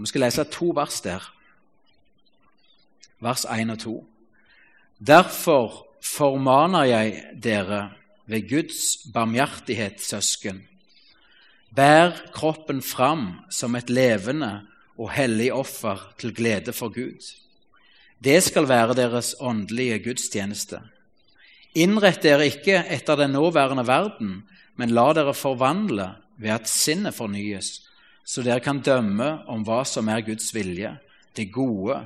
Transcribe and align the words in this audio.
Vi 0.00 0.08
skal 0.08 0.24
lese 0.24 0.44
to 0.48 0.72
vers 0.76 1.00
der. 1.04 1.24
Vers 3.20 3.44
1 3.44 3.70
og 3.70 3.78
2. 3.78 3.94
Derfor 5.06 5.86
formaner 6.04 6.84
jeg 6.88 7.22
dere 7.42 7.90
ved 8.26 8.48
Guds 8.48 8.96
barmhjertighet, 9.12 10.00
søsken. 10.00 10.62
Bær 11.76 12.16
kroppen 12.32 12.80
fram 12.82 13.44
som 13.52 13.76
et 13.76 13.90
levende 13.90 14.62
og 14.98 15.12
hellig 15.12 15.52
offer 15.52 16.00
til 16.18 16.34
glede 16.34 16.72
for 16.72 16.88
Gud. 16.88 17.20
Det 18.24 18.40
skal 18.42 18.68
være 18.68 18.96
deres 18.96 19.34
åndelige 19.40 20.00
gudstjeneste. 20.04 20.80
Innrett 21.74 22.22
dere 22.22 22.48
ikke 22.50 22.82
etter 22.90 23.16
den 23.16 23.36
nåværende 23.36 23.86
verden, 23.86 24.42
men 24.76 24.90
la 24.96 25.12
dere 25.14 25.34
forvandle 25.34 26.10
ved 26.40 26.50
at 26.56 26.68
sinnet 26.68 27.14
fornyes, 27.14 27.89
så 28.24 28.42
dere 28.46 28.62
kan 28.62 28.82
dømme 28.84 29.30
om 29.50 29.64
hva 29.66 29.82
som 29.88 30.08
er 30.08 30.24
Guds 30.26 30.52
vilje, 30.54 30.92
det 31.36 31.50
gode, 31.52 31.98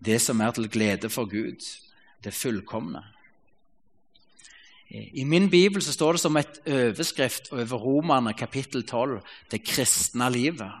det 0.00 0.20
som 0.22 0.40
er 0.40 0.52
til 0.56 0.68
glede 0.72 1.10
for 1.12 1.28
Gud, 1.30 1.64
det 2.24 2.34
fullkomne. 2.34 3.02
I 4.90 5.24
min 5.24 5.50
bibel 5.50 5.82
så 5.82 5.92
står 5.94 6.16
det 6.16 6.20
som 6.20 6.36
et 6.36 6.56
overskrift 6.66 7.52
over 7.52 7.78
Romerne 7.78 8.32
kapittel 8.34 8.82
12 8.82 9.20
det 9.52 9.62
kristne 9.62 10.26
livet. 10.34 10.72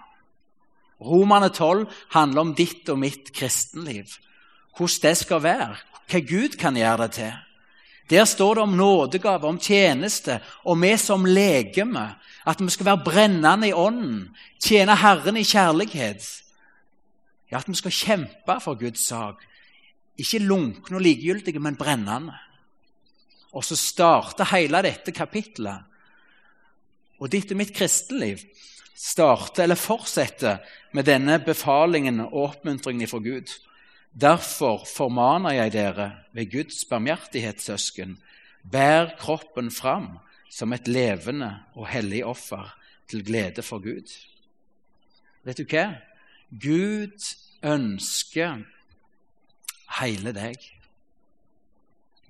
Romerne 1.00 1.48
12 1.48 1.86
handler 2.10 2.40
om 2.40 2.54
ditt 2.54 2.88
og 2.90 2.98
mitt 2.98 3.30
kristenliv. 3.32 4.18
Hvordan 4.76 5.02
det 5.02 5.16
skal 5.16 5.42
være, 5.42 5.76
hva 6.10 6.20
Gud 6.26 6.58
kan 6.58 6.76
gjøre 6.76 7.06
det 7.06 7.12
til. 7.20 7.32
Der 8.10 8.24
står 8.24 8.54
det 8.54 8.62
om 8.62 8.74
nådegave, 8.74 9.46
om 9.46 9.58
tjeneste, 9.60 10.40
og 10.64 10.80
vi 10.82 10.96
som 10.96 11.24
legeme. 11.24 12.08
At 12.46 12.60
vi 12.60 12.70
skal 12.70 12.86
være 12.86 13.04
brennende 13.04 13.68
i 13.68 13.72
ånden, 13.72 14.30
tjene 14.58 14.96
Herren 14.96 15.36
i 15.36 15.44
kjærlighet. 15.44 16.24
Ja, 17.50 17.58
At 17.58 17.68
vi 17.68 17.74
skal 17.74 17.92
kjempe 17.92 18.60
for 18.60 18.74
Guds 18.74 19.06
sak. 19.06 19.44
Ikke 20.18 20.38
lunkne 20.38 20.96
og 20.96 21.02
likegyldige, 21.02 21.58
men 21.58 21.76
brennende. 21.76 22.34
Og 23.52 23.64
så 23.64 23.76
starter 23.76 24.44
hele 24.54 24.82
dette 24.82 25.12
kapitlet. 25.12 25.86
Og 27.20 27.30
ditt 27.30 27.50
og 27.50 27.58
mitt 27.60 27.74
kristenliv 27.76 28.40
starter 28.96 29.64
eller 29.64 29.80
fortsetter 29.80 30.60
med 30.92 31.04
denne 31.04 31.38
befalingen 31.44 32.20
og 32.20 32.34
oppmuntringen 32.44 33.08
fra 33.08 33.18
Gud. 33.18 33.50
Derfor 34.10 34.84
formaner 34.90 35.54
jeg 35.54 35.72
dere 35.72 36.10
ved 36.34 36.50
Guds 36.50 36.84
barmhjertighet, 36.84 37.60
søsken, 37.62 38.18
bær 38.70 39.14
kroppen 39.18 39.70
fram 39.70 40.18
som 40.50 40.72
et 40.72 40.88
levende 40.88 41.52
og 41.78 41.86
hellig 41.88 42.24
offer 42.26 42.74
til 43.08 43.24
glede 43.24 43.62
for 43.62 43.78
Gud. 43.78 44.10
Vet 45.46 45.58
du 45.58 45.64
hva? 45.64 45.86
Gud 46.50 47.22
ønsker 47.62 48.64
hele 50.00 50.34
deg. 50.34 50.58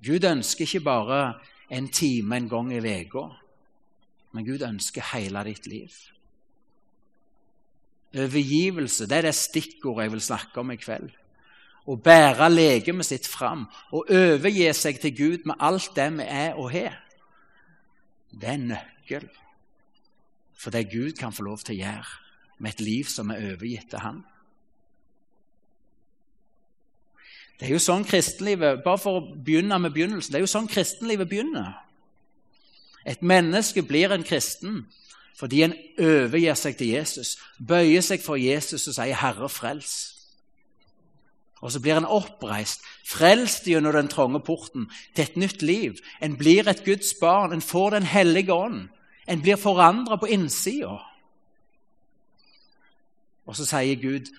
Gud 0.05 0.25
ønsker 0.25 0.65
ikke 0.65 0.85
bare 0.85 1.21
en 1.69 1.89
time 1.89 2.37
en 2.37 2.49
gang 2.49 2.71
i 2.73 2.81
uka, 2.81 3.27
men 4.31 4.45
Gud 4.45 4.61
ønsker 4.65 5.05
hele 5.13 5.43
ditt 5.49 5.67
liv. 5.67 5.89
Overgivelse 8.11 9.07
det 9.07 9.17
er 9.17 9.29
det 9.29 9.35
stikkordet 9.35 10.03
jeg 10.03 10.11
vil 10.11 10.21
snakke 10.21 10.59
om 10.59 10.71
i 10.71 10.75
kveld. 10.75 11.09
Å 11.91 11.97
bære 11.99 12.47
legemet 12.53 13.09
sitt 13.09 13.27
fram 13.27 13.65
og 13.91 14.11
overgi 14.15 14.69
seg 14.77 15.01
til 15.03 15.15
Gud 15.17 15.47
med 15.49 15.59
alt 15.59 15.91
det 15.97 16.07
vi 16.15 16.23
er 16.23 16.55
og 16.55 16.71
har. 16.71 16.95
Det 18.31 18.47
er 18.47 18.61
nøkkel 18.63 19.27
for 20.55 20.71
det 20.71 20.91
Gud 20.91 21.17
kan 21.17 21.33
få 21.33 21.43
lov 21.43 21.65
til 21.65 21.75
å 21.75 21.81
gjøre 21.81 22.11
med 22.61 22.75
et 22.75 22.83
liv 22.85 23.09
som 23.09 23.31
er 23.33 23.41
overgitt 23.51 23.89
til 23.89 24.03
Han. 24.05 24.21
Det 27.59 27.67
er 27.67 27.75
jo 27.75 27.81
sånn 27.81 28.05
kristenlivet 28.09 28.81
Bare 28.85 28.97
for 28.97 29.19
å 29.19 29.35
begynne 29.45 29.77
med 29.81 29.93
begynnelsen. 29.93 30.31
Det 30.33 30.39
er 30.39 30.45
jo 30.45 30.49
sånn 30.49 30.69
kristenlivet 30.69 31.29
begynner. 31.29 31.75
Et 33.05 33.21
menneske 33.21 33.83
blir 33.85 34.13
en 34.13 34.25
kristen 34.25 34.85
fordi 35.41 35.63
en 35.65 35.73
overgir 35.97 36.53
seg 36.59 36.75
til 36.77 36.91
Jesus, 36.91 37.31
bøyer 37.57 38.03
seg 38.05 38.21
for 38.21 38.37
Jesus 38.37 38.85
og 38.87 38.93
sier 38.93 39.15
'Herre, 39.15 39.49
frels'. 39.49 40.20
Og 41.61 41.71
så 41.71 41.79
blir 41.79 41.99
en 41.99 42.09
oppreist, 42.09 42.81
frelst 43.05 43.67
gjennom 43.69 43.93
den 43.93 44.09
trange 44.09 44.41
porten, 44.41 44.87
til 45.15 45.27
et 45.27 45.37
nytt 45.37 45.61
liv. 45.61 45.99
En 46.21 46.37
blir 46.37 46.67
et 46.67 46.83
Guds 46.85 47.13
barn, 47.21 47.53
en 47.53 47.61
får 47.61 47.89
Den 47.89 48.03
hellige 48.03 48.53
ånd. 48.53 48.89
En 49.27 49.41
blir 49.41 49.55
forandra 49.55 50.17
på 50.17 50.25
innsida. 50.25 50.97
Og 53.45 53.55
så 53.55 53.65
sier 53.65 54.01
Gud, 54.01 54.31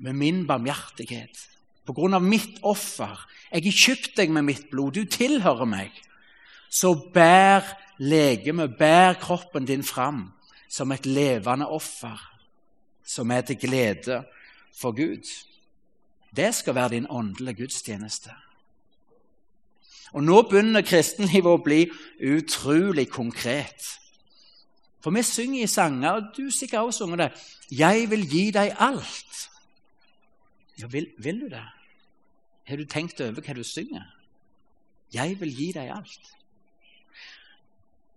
med 0.00 0.12
min 0.12 0.46
barmhjertighet, 0.46 1.48
på 1.86 1.92
grunn 1.92 2.14
av 2.14 2.22
mitt 2.22 2.60
offer 2.62 3.26
Jeg 3.50 3.64
har 3.64 3.74
kjøpt 3.82 4.16
deg 4.16 4.30
med 4.30 4.44
mitt 4.46 4.68
blod, 4.70 4.94
du 4.94 5.04
tilhører 5.04 5.66
meg. 5.66 5.90
Så 6.70 6.94
bær 6.94 7.66
legemet, 7.98 8.76
bær 8.78 9.16
kroppen 9.18 9.66
din 9.66 9.82
fram 9.82 10.28
som 10.70 10.92
et 10.94 11.06
levende 11.06 11.66
offer, 11.66 12.20
som 13.02 13.30
er 13.34 13.42
til 13.42 13.58
glede 13.58 14.20
for 14.70 14.94
Gud. 14.94 15.26
Det 16.36 16.54
skal 16.54 16.74
være 16.74 16.88
din 16.88 17.06
åndelige 17.10 17.54
gudstjeneste. 17.54 18.30
Og 20.12 20.24
Nå 20.24 20.42
begynner 20.42 20.82
kristenlivet 20.82 21.50
å 21.50 21.62
bli 21.62 21.84
utrolig 22.26 23.08
konkret. 23.10 23.86
For 25.00 25.14
vi 25.14 25.22
synger 25.22 25.64
i 25.64 25.70
sanger, 25.70 26.10
og 26.10 26.32
du 26.36 26.50
sikkert 26.50 26.90
også 26.90 27.06
synger 27.06 27.16
det 27.16 27.32
'Jeg 27.70 28.10
vil 28.10 28.28
gi 28.30 28.50
deg 28.50 28.76
alt'. 28.78 29.48
Ja, 30.80 30.86
vil, 30.86 31.06
vil 31.18 31.40
du 31.40 31.48
det? 31.48 31.64
Har 32.64 32.76
du 32.76 32.84
tenkt 32.84 33.20
over 33.20 33.40
hva 33.40 33.54
du 33.54 33.64
synger? 33.64 34.02
'Jeg 35.14 35.40
vil 35.40 35.56
gi 35.56 35.72
deg 35.72 35.90
alt'. 35.90 36.36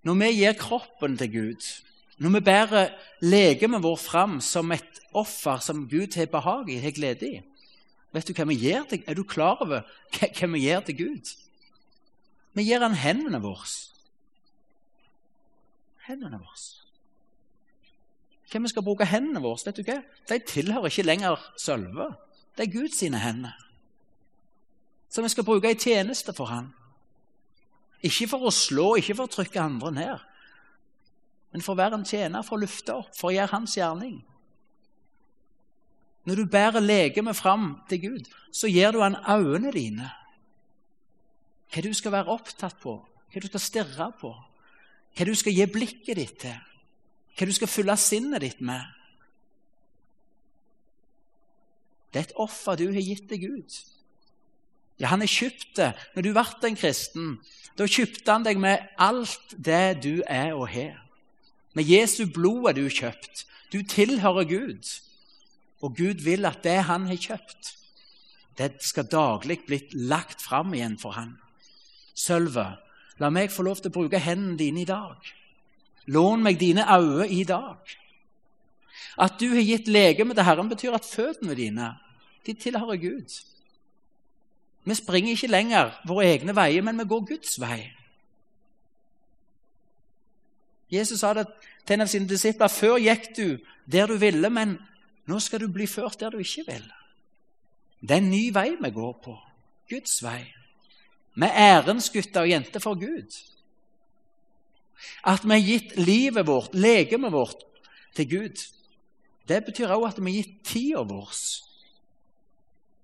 Når 0.04 0.14
vi 0.14 0.32
gir 0.32 0.54
kroppen 0.54 1.18
til 1.18 1.32
Gud, 1.32 1.84
når 2.18 2.30
vi 2.30 2.40
bærer 2.40 2.90
legemet 3.22 3.84
vårt 3.84 4.00
fram 4.00 4.42
som 4.42 4.72
et 4.72 5.00
offer 5.14 5.58
som 5.60 5.90
Gud 5.90 6.16
har 6.16 6.26
behag 6.26 6.70
i, 6.70 6.78
har 6.78 6.92
glede 6.92 7.28
i 7.28 7.42
Vet 8.14 8.30
du 8.30 8.36
hva 8.38 8.46
vi 8.46 8.60
gjør 8.62 8.86
til, 8.90 9.04
Er 9.08 9.18
du 9.18 9.24
klar 9.24 9.62
over 9.62 9.82
hva 10.14 10.48
vi 10.54 10.66
gjør 10.68 10.86
til 10.86 10.98
Gud? 10.98 11.34
Vi 12.54 12.64
gir 12.64 12.84
han 12.86 12.94
hendene 12.94 13.42
våre. 13.42 13.66
Hendene 16.06 16.38
våre. 16.38 16.62
Hva 18.52 18.62
vi 18.62 18.70
skal 18.70 18.86
bruke 18.86 19.10
hendene 19.10 19.42
våre, 19.42 19.58
vet 19.66 19.80
du 19.80 19.88
hva? 19.88 20.02
De 20.30 20.38
tilhører 20.40 20.92
ikke 20.92 21.08
lenger 21.08 21.42
sølve. 21.58 22.12
Det 22.54 22.68
er 22.68 22.74
Guds 22.74 23.00
hender. 23.02 23.58
Som 25.10 25.26
vi 25.26 25.30
skal 25.30 25.46
bruke 25.46 25.72
i 25.72 25.78
tjeneste 25.78 26.34
for 26.34 26.46
Han. 26.46 26.70
Ikke 28.04 28.28
for 28.28 28.46
å 28.46 28.52
slå, 28.52 28.96
ikke 29.00 29.16
for 29.16 29.26
å 29.26 29.32
trykke 29.32 29.62
andre 29.62 29.92
ned, 29.96 30.24
men 31.54 31.62
for 31.62 31.76
å 31.76 31.80
være 31.80 32.00
en 32.00 32.06
tjener, 32.06 32.44
for 32.44 32.58
å 32.58 32.64
lufte 32.66 32.96
opp, 32.98 33.14
for 33.16 33.30
å 33.30 33.36
gjøre 33.36 33.54
hans 33.54 33.78
gjerning. 33.78 34.18
Når 36.26 36.36
du 36.36 36.46
bærer 36.46 36.80
legemet 36.80 37.36
fram 37.36 37.82
til 37.90 38.02
Gud, 38.02 38.28
så 38.52 38.68
gir 38.72 38.92
du 38.92 39.02
han 39.04 39.18
øynene 39.28 39.72
dine. 39.72 40.10
Hva 41.74 41.82
du 41.82 41.94
skal 41.94 42.14
være 42.14 42.32
opptatt 42.32 42.78
på, 42.80 42.96
hva 43.34 43.42
du 43.42 43.48
skal 43.50 43.64
stirre 43.64 44.12
på, 44.20 44.32
hva 45.18 45.26
du 45.28 45.34
skal 45.36 45.56
gi 45.56 45.66
blikket 45.68 46.20
ditt 46.20 46.38
til, 46.46 46.60
hva 47.38 47.48
du 47.50 47.54
skal 47.56 47.72
fylle 47.72 47.98
sinnet 47.98 48.46
ditt 48.46 48.62
med. 48.62 48.84
Det 52.14 52.22
er 52.22 52.28
et 52.30 52.38
offer 52.38 52.78
du 52.78 52.86
har 52.94 53.02
gitt 53.02 53.28
til 53.30 53.42
Gud. 53.42 53.80
Ja, 55.02 55.10
han 55.10 55.24
har 55.26 55.28
kjøpt 55.28 55.72
det. 55.76 55.94
Når 56.16 56.22
du 56.22 56.34
ble 56.36 56.70
en 56.70 56.78
kristen, 56.78 57.32
da 57.78 57.88
kjøpte 57.90 58.32
han 58.32 58.46
deg 58.46 58.60
med 58.62 58.86
alt 59.02 59.56
det 59.58 60.04
du 60.04 60.22
er 60.30 60.54
og 60.54 60.68
har. 60.70 61.00
Med 61.74 61.90
Jesu 61.90 62.28
blod 62.30 62.70
er 62.70 62.78
du 62.78 62.86
kjøpt. 62.86 63.48
Du 63.74 63.82
tilhører 63.82 64.46
Gud. 64.46 64.86
Og 65.84 65.96
Gud 65.98 66.24
vil 66.24 66.48
at 66.48 66.64
det 66.64 66.80
han 66.88 67.08
har 67.10 67.20
kjøpt, 67.20 67.74
det 68.58 68.72
skal 68.86 69.10
daglig 69.10 69.64
bli 69.68 69.80
lagt 70.08 70.42
fram 70.42 70.74
igjen 70.78 70.96
for 71.02 71.18
han. 71.18 71.34
Sølvet, 72.14 72.80
la 73.20 73.30
meg 73.34 73.52
få 73.52 73.66
lov 73.66 73.82
til 73.82 73.92
å 73.92 73.98
bruke 73.98 74.22
hendene 74.22 74.60
dine 74.60 74.84
i 74.84 74.90
dag. 74.90 75.18
Lån 76.14 76.44
meg 76.46 76.60
dine 76.62 76.86
øyne 76.86 77.28
i 77.32 77.44
dag. 77.48 77.82
At 79.18 79.40
du 79.40 79.50
har 79.54 79.66
gitt 79.66 79.88
legeme 79.88 80.34
til 80.34 80.46
Herren, 80.46 80.70
betyr 80.70 80.96
at 80.96 81.08
føttene 81.08 81.58
dine 81.58 81.94
de 82.46 82.54
tilhører 82.54 83.02
Gud. 83.02 83.36
Vi 84.84 84.96
springer 84.96 85.32
ikke 85.32 85.52
lenger 85.52 85.94
våre 86.08 86.28
egne 86.34 86.56
veier, 86.56 86.84
men 86.84 87.00
vi 87.00 87.08
går 87.08 87.28
Guds 87.28 87.60
vei. 87.62 87.86
Jesus 90.92 91.24
sa 91.24 91.34
det 91.34 91.48
til 91.88 91.96
en 91.96 92.06
av 92.06 92.12
sine 92.12 92.30
disipler 92.30 92.70
før 92.70 93.00
gikk 93.02 93.32
du 93.38 93.48
der 93.90 94.12
du 94.12 94.18
ville, 94.20 94.50
men 94.50 94.76
nå 95.30 95.40
skal 95.40 95.64
du 95.64 95.72
bli 95.72 95.88
ført 95.88 96.20
der 96.20 96.34
du 96.34 96.42
ikke 96.44 96.66
vil. 96.68 96.86
Det 98.02 98.12
er 98.12 98.22
en 98.22 98.32
ny 98.32 98.50
vei 98.54 98.74
vi 98.76 98.92
går 98.92 99.14
på. 99.24 99.38
Guds 99.90 100.20
vei. 100.24 100.42
Er 101.42 101.56
ærens 101.80 102.10
gutter 102.14 102.44
og 102.44 102.50
jenter 102.50 102.84
for 102.84 103.00
Gud. 103.00 103.32
At 105.26 105.44
vi 105.44 105.56
har 105.56 105.68
gitt 105.68 105.96
livet 105.98 106.48
vårt, 106.48 106.76
legemet 106.76 107.32
vårt, 107.32 107.64
til 108.16 108.30
Gud. 108.30 108.66
Det 109.48 109.66
betyr 109.66 109.88
også 109.88 110.12
at 110.12 110.26
vi 110.26 110.32
har 110.32 110.44
gitt 110.44 110.60
tida 110.64 111.02
vår. 111.08 111.32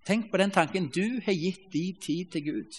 Tenk 0.06 0.32
på 0.32 0.38
den 0.38 0.52
tanken. 0.52 0.90
Du 0.90 1.20
har 1.26 1.34
gitt 1.34 1.74
din 1.74 1.96
tid 1.96 2.26
til 2.32 2.46
Gud. 2.46 2.78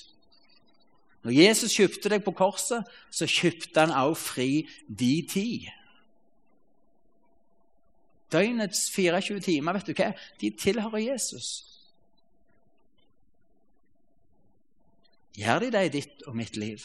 Når 1.22 1.36
Jesus 1.36 1.74
kjøpte 1.76 2.08
deg 2.08 2.24
på 2.24 2.32
korset, 2.32 2.86
så 3.12 3.28
kjøpte 3.28 3.80
han 3.80 3.92
også 3.92 4.22
fri 4.22 4.50
din 4.88 5.28
tid. 5.28 5.68
Døgnets 8.32 8.90
24 8.90 9.40
timer, 9.40 9.72
vet 9.72 9.86
du 9.86 9.94
hva? 9.98 10.12
De 10.40 10.50
tilhører 10.50 11.02
Jesus. 11.02 11.48
Gjør 15.34 15.58
de 15.58 15.70
det 15.72 15.84
i 15.86 15.92
ditt 15.98 16.22
og 16.26 16.36
mitt 16.36 16.56
liv? 16.56 16.84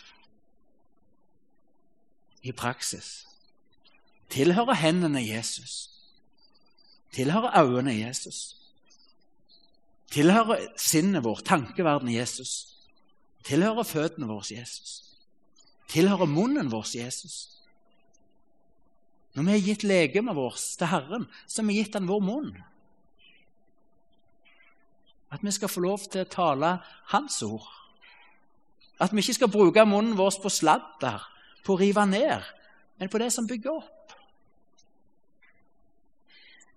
I 2.41 2.51
praksis. 2.51 3.25
Tilhører 4.29 4.73
hendene 4.73 5.21
Jesus? 5.21 5.89
Tilhører 7.13 7.57
øynene 7.61 7.93
Jesus? 7.99 8.57
Tilhører 10.11 10.67
sinnet 10.77 11.23
vårt, 11.23 11.45
tankeverdenen 11.45 12.15
Jesus? 12.15 12.77
Tilhører 13.43 13.83
føttene 13.83 14.27
våre 14.27 14.45
Jesus? 14.51 15.03
Tilhører 15.87 16.25
munnen 16.25 16.71
vår 16.71 16.87
Jesus? 16.97 17.64
Når 19.35 19.43
vi 19.43 19.51
har 19.51 19.65
gitt 19.67 19.83
legemet 19.83 20.35
vårt 20.35 20.61
til 20.79 20.87
Herren, 20.87 21.27
så 21.47 21.61
har 21.61 21.67
vi 21.67 21.79
gitt 21.81 21.95
han 21.97 22.07
vår 22.07 22.21
munn. 22.23 22.51
At 25.31 25.43
vi 25.43 25.51
skal 25.51 25.71
få 25.71 25.83
lov 25.83 26.05
til 26.07 26.23
å 26.23 26.29
tale 26.31 26.77
Hans 27.11 27.41
ord. 27.43 27.67
At 29.01 29.11
vi 29.11 29.19
ikke 29.19 29.35
skal 29.41 29.51
bruke 29.51 29.83
munnen 29.85 30.15
vår 30.15 30.39
på 30.39 30.51
sladder, 30.53 31.25
på 31.65 31.75
å 31.75 31.81
rive 31.81 32.05
ned, 32.07 32.45
men 32.99 33.11
på 33.11 33.19
det 33.19 33.33
som 33.33 33.47
bygger 33.47 33.81
opp. 33.81 34.15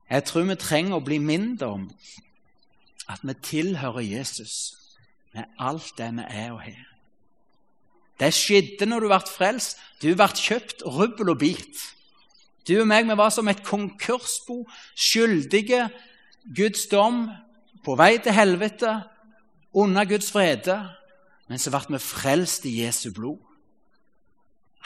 Jeg 0.09 0.25
tror 0.25 0.49
vi 0.49 0.57
trenger 0.57 0.97
å 0.97 1.05
bli 1.05 1.19
mindre 1.21 1.69
om 1.69 1.87
at 3.13 3.23
vi 3.23 3.35
tilhører 3.45 4.03
Jesus 4.03 4.55
med 5.37 5.45
alt 5.61 5.93
det 6.01 6.09
vi 6.17 6.25
er 6.27 6.55
og 6.57 6.63
har. 6.65 6.87
Det 8.19 8.33
skjedde 8.35 8.89
når 8.89 9.05
du 9.05 9.09
ble 9.13 9.21
frelst. 9.31 9.79
Du 10.03 10.11
ble 10.17 10.27
kjøpt 10.35 10.83
rubbel 10.83 11.31
og 11.35 11.39
bit. 11.45 11.85
Du 12.69 12.77
og 12.81 12.89
meg 12.89 13.07
vi 13.09 13.17
var 13.17 13.33
som 13.33 13.49
et 13.49 13.65
konkursbo, 13.65 14.63
skyldige 14.97 15.89
Guds 16.57 16.87
dom, 16.91 17.29
på 17.85 17.95
vei 17.97 18.19
til 18.21 18.37
helvete, 18.37 18.93
under 19.73 20.05
Guds 20.05 20.33
frede. 20.33 20.77
Men 21.49 21.61
så 21.61 21.73
ble 21.73 21.97
vi 21.97 22.03
frelst 22.03 22.67
i 22.69 22.83
Jesu 22.83 23.11
blod. 23.17 23.41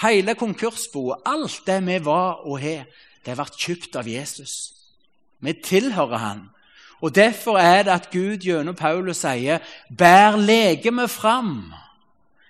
Hele 0.03 0.35
konkursboet, 0.39 1.27
alt 1.27 1.63
det 1.67 1.81
vi 1.87 1.99
var 2.05 2.47
og 2.47 2.61
har, 2.63 2.87
det 3.27 3.37
ble 3.39 3.47
kjøpt 3.59 3.99
av 3.99 4.09
Jesus. 4.09 4.55
Vi 5.43 5.53
tilhører 5.53 6.23
Han. 6.23 6.43
Og 7.03 7.15
Derfor 7.15 7.59
er 7.59 7.83
det 7.83 7.91
at 7.91 8.11
Gud 8.11 8.45
gjennom 8.47 8.75
Paulus 8.79 9.25
sier, 9.27 9.59
'Bær 9.91 10.37
legemet 10.37 11.11
fram' 11.11 11.75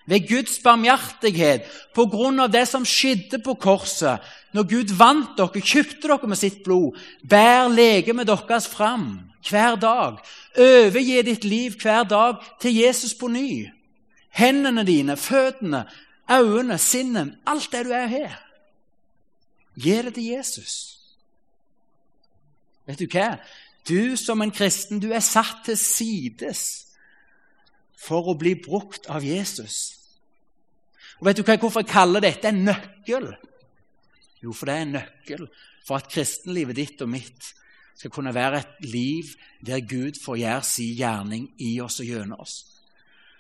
ved 0.07 0.29
Guds 0.29 0.59
barmhjertighet 0.63 1.67
på 1.95 2.07
grunn 2.11 2.41
av 2.43 2.51
det 2.53 2.65
som 2.69 2.87
skjedde 2.87 3.39
på 3.45 3.55
korset. 3.61 4.23
Når 4.53 4.69
Gud 4.69 4.95
vant 4.99 5.37
dere, 5.39 5.63
kjøpte 5.63 6.09
dere 6.09 6.29
med 6.29 6.41
sitt 6.41 6.63
blod. 6.65 6.99
Bær 7.23 7.71
legemet 7.73 8.29
deres 8.29 8.69
fram 8.69 9.31
hver 9.49 9.79
dag. 9.81 10.19
Overgi 10.59 11.23
ditt 11.27 11.45
liv 11.45 11.79
hver 11.81 12.05
dag 12.09 12.43
til 12.61 12.77
Jesus 12.83 13.15
på 13.15 13.31
ny. 13.33 13.71
Hendene 14.33 14.85
dine, 14.89 15.17
føttene, 15.17 15.85
øynene, 16.31 16.79
sinnet, 16.79 17.37
alt 17.47 17.73
det 17.73 17.87
du 17.87 17.93
er 17.93 18.07
her. 18.07 18.39
Gi 19.77 19.97
det 20.03 20.15
til 20.15 20.25
Jesus. 20.25 20.99
Vet 22.87 22.99
du 22.99 23.07
hva? 23.07 23.37
Du 23.89 24.17
som 24.17 24.43
en 24.43 24.53
kristen, 24.55 25.01
du 25.01 25.11
er 25.13 25.23
satt 25.25 25.65
til 25.67 25.79
sides 25.79 26.92
for 28.03 28.31
å 28.31 28.39
bli 28.39 28.57
brukt 28.59 29.07
av 29.13 29.25
Jesus. 29.25 29.99
Og 31.21 31.29
Vet 31.29 31.39
du 31.39 31.45
hva, 31.47 31.59
hvorfor 31.61 31.85
jeg 31.85 31.93
kaller 31.93 32.25
dette 32.25 32.51
en 32.51 32.65
nøkkel? 32.67 33.29
Jo, 34.43 34.51
for 34.51 34.67
det 34.67 34.75
er 34.75 34.87
en 34.87 34.97
nøkkel 34.99 35.47
for 35.87 35.99
at 35.99 36.11
kristenlivet 36.11 36.79
ditt 36.79 37.03
og 37.05 37.13
mitt 37.13 37.53
skal 37.99 38.11
kunne 38.11 38.35
være 38.35 38.59
et 38.59 38.87
liv 38.91 39.31
der 39.63 39.85
Gud 39.87 40.19
får 40.19 40.41
gjøre 40.41 40.67
sin 40.67 40.97
gjerning 40.99 41.49
i 41.63 41.77
oss 41.85 42.01
og 42.03 42.09
gjennom 42.09 42.43
oss. 42.43 42.57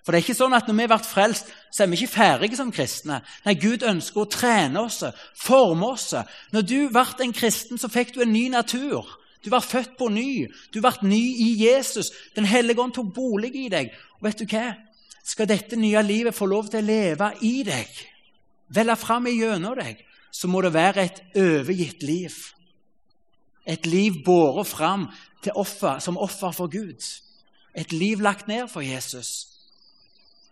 For 0.02 0.10
det 0.10 0.18
er 0.18 0.24
ikke 0.24 0.38
sånn 0.38 0.54
at 0.54 0.66
Når 0.66 0.74
vi 0.74 0.84
har 0.84 0.90
vært 0.96 1.10
frelst, 1.10 1.50
så 1.70 1.82
er 1.82 1.90
vi 1.90 1.98
ikke 2.00 2.14
ferdige 2.16 2.58
som 2.58 2.72
kristne. 2.74 3.20
Nei, 3.46 3.54
Gud 3.54 3.84
ønsker 3.86 4.24
å 4.24 4.30
trene 4.30 4.82
oss, 4.82 5.02
forme 5.38 5.92
oss. 5.94 6.08
Når 6.54 6.66
du 6.66 6.78
ble 6.90 7.04
en 7.22 7.34
kristen, 7.34 7.78
så 7.78 7.90
fikk 7.90 8.14
du 8.14 8.22
en 8.22 8.34
ny 8.34 8.48
natur. 8.50 9.06
Du 9.42 9.50
var 9.50 9.64
født 9.66 9.96
på 9.98 10.08
ny. 10.08 10.46
Du 10.72 10.80
ble 10.80 10.92
ny 11.02 11.22
i 11.42 11.50
Jesus. 11.64 12.12
Den 12.36 12.46
hellige 12.46 12.80
ånd 12.80 12.94
tok 12.94 13.10
bolig 13.14 13.52
i 13.58 13.68
deg. 13.72 13.90
Og 14.20 14.28
vet 14.28 14.42
du 14.42 14.46
hva? 14.46 14.72
Skal 15.22 15.46
dette 15.50 15.78
nye 15.78 16.02
livet 16.02 16.34
få 16.34 16.48
lov 16.50 16.70
til 16.70 16.82
å 16.82 16.86
leve 16.86 17.28
i 17.46 17.62
deg, 17.66 17.90
velle 18.74 18.96
fram 18.98 19.28
gjennom 19.30 19.76
deg, 19.78 20.00
så 20.34 20.48
må 20.50 20.62
det 20.64 20.72
være 20.74 21.04
et 21.04 21.20
overgitt 21.38 22.02
liv. 22.02 22.34
Et 23.62 23.86
liv 23.86 24.18
båret 24.26 24.66
fram 24.66 25.06
offer, 25.54 26.00
som 26.02 26.18
offer 26.18 26.50
for 26.56 26.70
Gud. 26.70 27.06
Et 27.74 27.92
liv 27.92 28.20
lagt 28.20 28.48
ned 28.48 28.66
for 28.70 28.82
Jesus. 28.82 29.48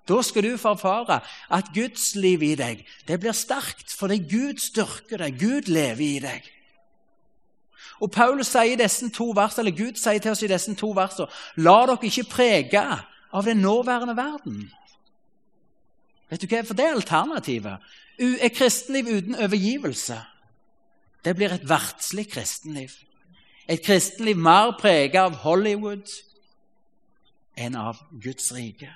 Da 0.08 0.22
skal 0.22 0.42
du 0.42 0.56
få 0.58 0.74
at 1.50 1.74
Guds 1.74 2.14
liv 2.14 2.42
i 2.42 2.54
deg 2.54 2.86
det 3.06 3.20
blir 3.20 3.34
sterkt, 3.36 3.92
fordi 3.92 4.18
Gud 4.18 4.58
styrker 4.62 5.18
deg. 5.18 5.38
Gud 5.38 5.68
lever 5.70 6.04
i 6.06 6.18
deg. 6.22 6.46
Og 8.00 8.10
Paulus 8.10 8.48
sier 8.48 8.72
i 8.72 8.80
disse 8.80 9.08
to 9.12 9.30
vers, 9.36 9.58
eller 9.58 9.76
Gud 9.76 9.98
sier 10.00 10.18
til 10.18 10.32
oss 10.32 10.42
i 10.42 10.48
disse 10.50 10.74
to 10.74 10.92
versene 10.96 11.28
La 11.56 11.80
dere 11.86 11.98
ikke 12.08 12.28
prege 12.30 12.84
av 13.32 13.44
den 13.44 13.60
nåværende 13.62 14.16
verden. 14.16 14.70
Vet 16.30 16.42
du 16.42 16.46
hva? 16.46 16.62
For 16.64 16.74
det 16.74 16.86
er 16.86 16.96
alternativet. 16.96 17.78
Et 18.20 18.52
kristenliv 18.52 19.08
uten 19.16 19.34
overgivelse 19.34 20.18
det 21.24 21.36
blir 21.36 21.52
et 21.52 21.68
verdslig 21.68 22.28
kristenliv. 22.30 22.88
Et 23.68 23.82
kristenliv 23.82 24.36
mer 24.36 24.76
preget 24.80 25.20
av 25.20 25.36
Hollywood 25.44 26.08
enn 27.56 27.76
av 27.76 28.00
Guds 28.22 28.52
rike. 28.56 28.88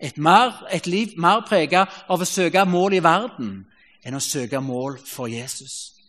Et, 0.00 0.18
mer, 0.18 0.66
et 0.72 0.86
liv 0.86 1.16
mer 1.20 1.40
preget 1.48 1.88
av 2.08 2.20
å 2.20 2.28
søke 2.28 2.64
mål 2.68 2.98
i 2.98 3.02
verden 3.04 3.54
enn 4.04 4.16
å 4.16 4.22
søke 4.24 4.60
mål 4.60 4.98
for 5.06 5.28
Jesus. 5.28 5.99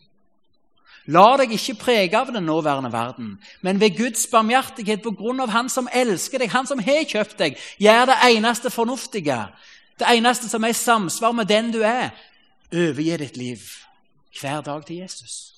La 1.06 1.36
deg 1.40 1.50
ikke 1.56 1.74
prege 1.80 2.18
av 2.18 2.30
den 2.30 2.44
nåværende 2.46 2.92
verden, 2.92 3.38
men 3.60 3.80
ved 3.80 3.96
Guds 3.96 4.26
barmhjertighet 4.30 5.02
på 5.02 5.10
grunn 5.18 5.40
av 5.42 5.50
Han 5.50 5.68
som 5.68 5.88
elsker 5.92 6.38
deg, 6.38 6.50
Han 6.50 6.66
som 6.66 6.78
har 6.78 7.04
kjøpt 7.04 7.38
deg, 7.38 7.56
gjør 7.78 8.06
det 8.06 8.18
eneste 8.30 8.70
fornuftige, 8.70 9.38
det 9.98 10.06
eneste 10.06 10.48
som 10.48 10.64
er 10.64 10.70
i 10.70 10.78
samsvar 10.78 11.32
med 11.32 11.50
den 11.50 11.72
du 11.72 11.82
er. 11.82 12.12
Overgi 12.72 13.16
ditt 13.16 13.36
liv 13.36 13.58
hver 14.40 14.62
dag 14.62 14.86
til 14.86 15.02
Jesus. 15.02 15.54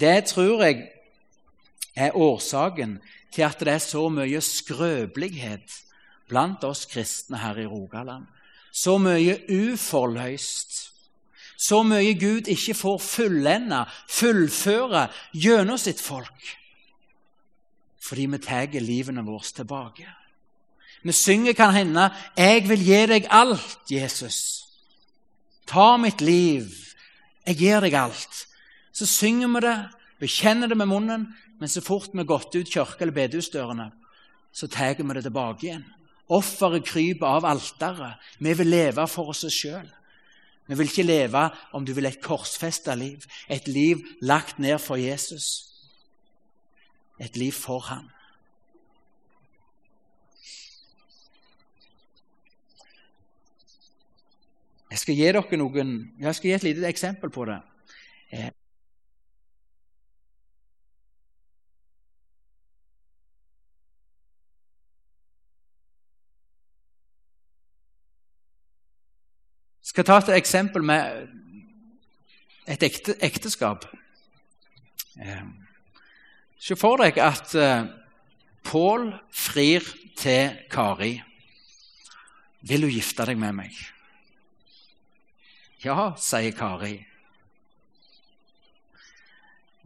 Det 0.00 0.24
tror 0.24 0.62
jeg 0.62 0.88
er 1.96 2.16
årsaken 2.16 2.98
til 3.32 3.42
at 3.42 3.60
det 3.60 3.72
er 3.72 3.78
så 3.78 4.08
mye 4.12 4.40
skrøpelighet 4.40 5.80
blant 6.28 6.64
oss 6.64 6.84
kristne 6.86 7.40
her 7.40 7.56
i 7.56 7.66
Rogaland. 7.66 8.26
Så 8.72 8.98
mye 8.98 9.38
uforløst 9.48 10.95
så 11.56 11.82
mye 11.82 12.14
Gud 12.20 12.48
ikke 12.52 12.74
får 12.76 12.98
fullende, 13.00 13.84
fullføre 14.08 15.08
gjennom 15.32 15.78
sitt 15.80 16.00
folk. 16.00 16.52
Fordi 18.02 18.26
vi 18.30 18.38
tar 18.38 18.80
livene 18.80 19.24
våre 19.26 19.52
tilbake. 19.54 20.06
Vi 21.02 21.12
synger 21.12 21.52
kan 21.52 21.74
hende 21.74 22.10
'Jeg 22.36 22.68
vil 22.68 22.84
gi 22.84 23.06
deg 23.06 23.26
alt, 23.30 23.78
Jesus'. 23.90 24.64
Ta 25.66 25.96
mitt 25.96 26.20
liv. 26.20 26.72
Jeg 27.46 27.56
gir 27.56 27.80
deg 27.80 27.94
alt. 27.94 28.46
Så 28.92 29.06
synger 29.06 29.48
vi 29.48 29.60
det, 29.60 29.88
bekjenner 30.20 30.66
det 30.68 30.76
med 30.76 30.86
munnen, 30.86 31.26
men 31.60 31.68
så 31.68 31.80
fort 31.80 32.08
vi 32.12 32.18
har 32.18 32.24
gått 32.24 32.54
ut 32.54 32.70
kirke- 32.70 33.00
eller 33.00 33.12
bedehusdørene, 33.12 33.92
så 34.52 34.66
tar 34.66 34.94
vi 34.94 35.14
det 35.14 35.22
tilbake 35.22 35.66
igjen. 35.66 35.84
Offeret 36.28 36.84
kryper 36.84 37.26
av 37.26 37.44
alteret. 37.44 38.16
Vi 38.40 38.52
vil 38.52 38.66
leve 38.66 39.08
for 39.08 39.28
oss 39.28 39.44
sjøl. 39.50 39.86
Vi 40.66 40.74
vil 40.74 40.88
ikke 40.90 41.06
leve, 41.06 41.50
om 41.72 41.86
du 41.86 41.92
vil, 41.94 42.06
et 42.06 42.20
korsfesta 42.22 42.94
liv. 42.94 43.22
Et 43.50 43.68
liv 43.68 44.02
lagt 44.22 44.58
ned 44.58 44.78
for 44.82 44.96
Jesus. 44.96 45.72
Et 47.20 47.36
liv 47.36 47.52
for 47.52 47.78
ham. 47.78 48.10
Jeg 54.90 54.98
skal 54.98 55.16
gi 55.18 55.26
dere 55.28 55.58
noen, 55.58 55.96
jeg 56.20 56.34
skal 56.34 56.48
gi 56.48 56.54
et 56.54 56.64
lite 56.64 56.88
eksempel 56.88 57.30
på 57.30 57.44
det. 57.44 57.58
Skal 69.96 70.04
ta 70.04 70.16
et 70.20 70.34
eksempel 70.36 70.82
med 70.84 71.28
et 72.68 72.82
ekte, 72.84 73.14
ekteskap. 73.24 73.86
Eh, 75.16 75.46
se 76.60 76.76
for 76.76 77.00
deg 77.00 77.16
at 77.16 77.54
eh, 77.56 77.86
Pål 78.66 79.06
frir 79.32 79.88
til 80.20 80.52
Kari. 80.68 81.14
Vil 82.68 82.84
du 82.84 82.90
gifte 82.92 83.24
deg 83.24 83.40
med 83.40 83.56
meg? 83.56 83.80
Ja, 85.80 86.10
sier 86.20 86.52
Kari. 86.52 86.98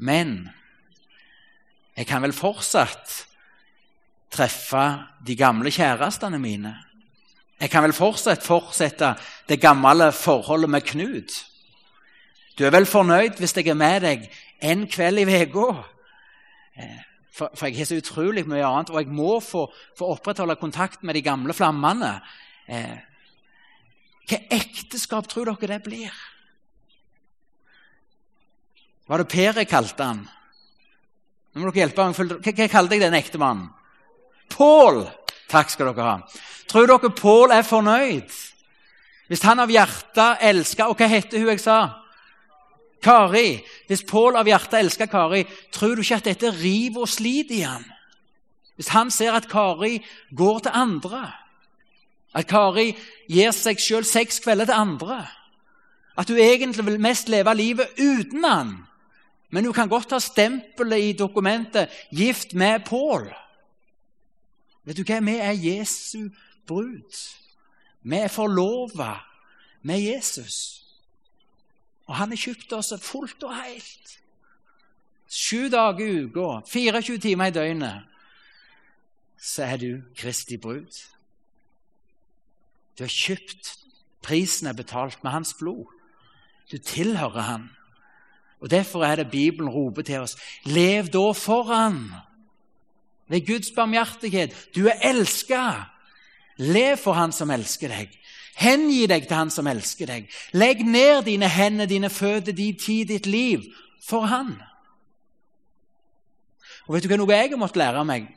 Men 0.02 0.48
jeg 1.94 2.10
kan 2.10 2.26
vel 2.26 2.34
fortsatt 2.34 3.20
treffe 4.34 4.86
de 5.22 5.38
gamle 5.38 5.70
kjærestene 5.70 6.42
mine. 6.42 6.80
Jeg 7.60 7.68
kan 7.68 7.84
vel 7.84 7.92
fortsatt 7.92 8.44
fortsette 8.44 9.14
det 9.48 9.60
gamle 9.60 10.08
forholdet 10.16 10.70
med 10.72 10.86
Knut. 10.88 11.34
Du 12.56 12.64
er 12.64 12.72
vel 12.72 12.88
fornøyd 12.88 13.36
hvis 13.40 13.52
jeg 13.56 13.68
er 13.68 13.76
med 13.76 14.00
deg 14.04 14.24
en 14.64 14.86
kveld 14.88 15.20
i 15.20 15.26
uka? 15.44 15.68
Eh, 16.76 16.98
for, 17.32 17.52
for, 17.54 17.68
jeg 17.68 17.78
har 17.78 17.88
så 17.88 18.00
utrolig 18.00 18.46
mye 18.48 18.64
annet, 18.64 18.90
og 18.90 18.98
jeg 19.00 19.12
må 19.12 19.38
få, 19.44 19.66
få 19.96 20.10
opprettholde 20.14 20.56
kontakt 20.60 21.04
med 21.04 21.16
de 21.16 21.22
gamle 21.24 21.56
flammene. 21.56 22.14
Eh, 22.68 22.98
hva 24.30 24.40
ekteskap 24.56 25.28
tror 25.28 25.52
dere 25.52 25.76
det 25.76 25.82
blir? 25.84 26.20
Var 29.10 29.20
det 29.20 29.30
Per 29.32 29.60
jeg 29.60 29.68
kalte 29.68 30.06
han? 30.06 30.24
Nå 31.50 31.60
må 31.60 31.70
dere 31.70 31.84
hjelpe 31.84 32.06
meg. 32.06 32.20
Hva, 32.20 32.54
hva 32.56 32.68
kalte 32.72 32.96
jeg 32.96 33.04
den 33.04 33.18
ektemannen? 33.18 33.70
Pål! 34.50 35.04
Takk 35.50 35.72
skal 35.72 35.90
dere 35.90 36.06
ha. 36.06 36.16
Tror 36.70 36.86
dere 36.86 37.10
Pål 37.10 37.54
er 37.54 37.66
fornøyd? 37.66 38.30
Hvis 39.30 39.44
han 39.46 39.62
av 39.62 39.70
hjertet 39.70 40.42
elsker 40.42 40.90
Og 40.90 40.98
hva 40.98 41.06
heter 41.10 41.38
hun 41.38 41.52
jeg 41.52 41.62
sa? 41.62 41.80
Kari. 43.02 43.60
Hvis 43.88 44.04
Pål 44.06 44.36
av 44.36 44.48
hjertet 44.48 44.80
elsker 44.82 45.08
Kari, 45.10 45.44
tror 45.72 45.96
du 45.96 46.04
ikke 46.04 46.20
at 46.20 46.28
dette 46.28 46.52
river 46.52 47.06
og 47.06 47.08
sliter 47.08 47.56
i 47.56 47.64
ham? 47.64 47.86
Hvis 48.76 48.92
han 48.92 49.10
ser 49.10 49.36
at 49.36 49.48
Kari 49.48 49.98
går 50.36 50.58
til 50.64 50.76
andre, 50.76 51.22
at 52.34 52.46
Kari 52.48 52.92
gir 53.28 53.52
seg 53.56 53.80
sjøl 53.80 54.06
seks 54.08 54.38
kvelder 54.44 54.70
til 54.70 54.78
andre, 54.78 55.18
at 56.18 56.28
hun 56.28 56.38
egentlig 56.40 56.84
vil 56.86 57.00
mest 57.00 57.28
leve 57.32 57.54
livet 57.56 57.96
uten 57.98 58.44
han, 58.44 58.74
men 59.50 59.64
hun 59.64 59.74
kan 59.74 59.88
godt 59.88 60.12
ha 60.12 60.20
stempelet 60.20 61.00
i 61.08 61.12
dokumentet 61.18 61.88
'gift 62.12 62.54
med 62.54 62.84
Pål'. 62.88 63.32
Vet 64.84 64.96
du 64.96 65.04
hva? 65.04 65.20
Vi 65.20 65.36
er 65.36 65.56
Jesu 65.56 66.30
brud. 66.66 67.18
Vi 68.02 68.16
er 68.16 68.32
forlova 68.32 69.18
med 69.82 70.00
Jesus. 70.00 70.84
Og 72.06 72.16
han 72.16 72.32
har 72.32 72.40
kjøpt 72.40 72.72
oss 72.72 72.92
fullt 73.04 73.44
og 73.46 73.54
helt. 73.54 74.16
Sju 75.30 75.68
dager 75.70 76.06
i 76.06 76.24
uka, 76.26 76.60
24 76.66 77.18
timer 77.22 77.52
i 77.52 77.54
døgnet, 77.54 78.06
så 79.38 79.62
er 79.62 79.76
du 79.76 80.02
Kristi 80.18 80.56
brud. 80.58 80.90
Du 82.98 83.04
har 83.04 83.14
kjøpt. 83.14 83.76
Prisen 84.22 84.66
er 84.68 84.76
betalt 84.76 85.22
med 85.24 85.32
hans 85.32 85.54
blod. 85.56 85.86
Du 86.72 86.76
tilhører 86.78 87.40
han. 87.40 87.70
Og 88.60 88.70
Derfor 88.70 89.04
er 89.04 89.16
det 89.16 89.30
Bibelen 89.30 89.70
roper 89.70 90.02
til 90.02 90.20
oss 90.20 90.36
lev 90.64 91.08
da 91.08 91.30
for 91.32 91.62
Han. 91.62 92.10
Ved 93.30 93.46
Guds 93.46 93.70
barmhjertighet. 93.74 94.54
Du 94.74 94.86
er 94.90 94.98
elska. 95.06 95.86
Lev 96.58 96.96
for 97.00 97.16
Han 97.16 97.32
som 97.32 97.50
elsker 97.50 97.92
deg. 97.92 98.16
Hengi 98.60 99.06
deg 99.08 99.28
til 99.28 99.38
Han 99.38 99.52
som 99.54 99.68
elsker 99.70 100.10
deg. 100.10 100.26
Legg 100.52 100.82
ned 100.84 101.24
dine 101.30 101.48
hender, 101.48 101.88
dine 101.88 102.10
føtter, 102.10 102.52
din 102.52 102.76
tid, 102.76 103.06
ditt 103.08 103.26
liv 103.30 103.64
for 104.04 104.26
Han. 104.28 104.56
Og 106.88 106.96
Vet 106.96 107.06
du 107.06 107.12
hva 107.12 107.20
noe 107.20 107.38
jeg 107.38 107.52
har 107.52 107.60
måttet 107.60 107.80
lære 107.84 108.04
meg? 108.04 108.28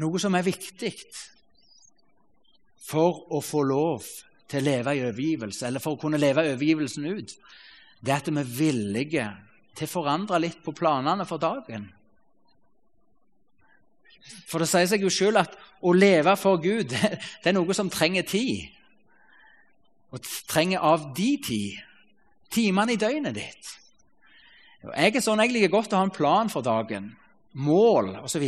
Noe 0.00 0.20
som 0.22 0.34
er 0.38 0.46
viktig 0.46 0.94
for 2.90 3.26
å 3.34 3.42
få 3.44 3.64
lov 3.66 4.06
til 4.50 4.62
å 4.62 4.66
leve 4.70 4.94
i 4.96 5.02
overgivelse, 5.04 5.66
eller 5.66 5.82
for 5.82 5.98
å 5.98 6.00
kunne 6.00 6.18
leve 6.22 6.46
overgivelsen 6.54 7.10
ut 7.10 7.34
det 8.00 8.12
er 8.12 8.22
at 8.22 8.28
vi 8.32 8.40
er 8.40 8.52
villige 8.58 9.26
til 9.76 9.88
å 9.88 9.92
forandre 9.92 10.40
litt 10.40 10.62
på 10.64 10.72
planene 10.76 11.26
for 11.28 11.40
dagen. 11.40 11.84
For 14.48 14.62
det 14.62 14.68
sier 14.70 14.88
seg 14.90 15.04
jo 15.04 15.12
sjøl 15.12 15.40
at 15.40 15.56
å 15.80 15.94
leve 15.96 16.34
for 16.38 16.60
Gud 16.62 16.92
det 17.42 17.50
er 17.50 17.56
noe 17.56 17.76
som 17.76 17.90
trenger 17.92 18.26
tid. 18.28 18.68
Og 20.10 20.24
trenger 20.50 20.82
av 20.84 21.10
de 21.16 21.30
tid. 21.44 21.78
Timene 22.50 22.96
i 22.96 23.00
døgnet 23.00 23.36
ditt. 23.36 23.74
Jeg 24.82 25.14
er 25.14 25.22
sånn, 25.22 25.42
jeg 25.44 25.52
liker 25.54 25.74
godt 25.74 25.92
å 25.94 26.00
ha 26.00 26.06
en 26.08 26.14
plan 26.14 26.50
for 26.50 26.64
dagen. 26.66 27.12
Mål 27.52 28.16
osv. 28.24 28.46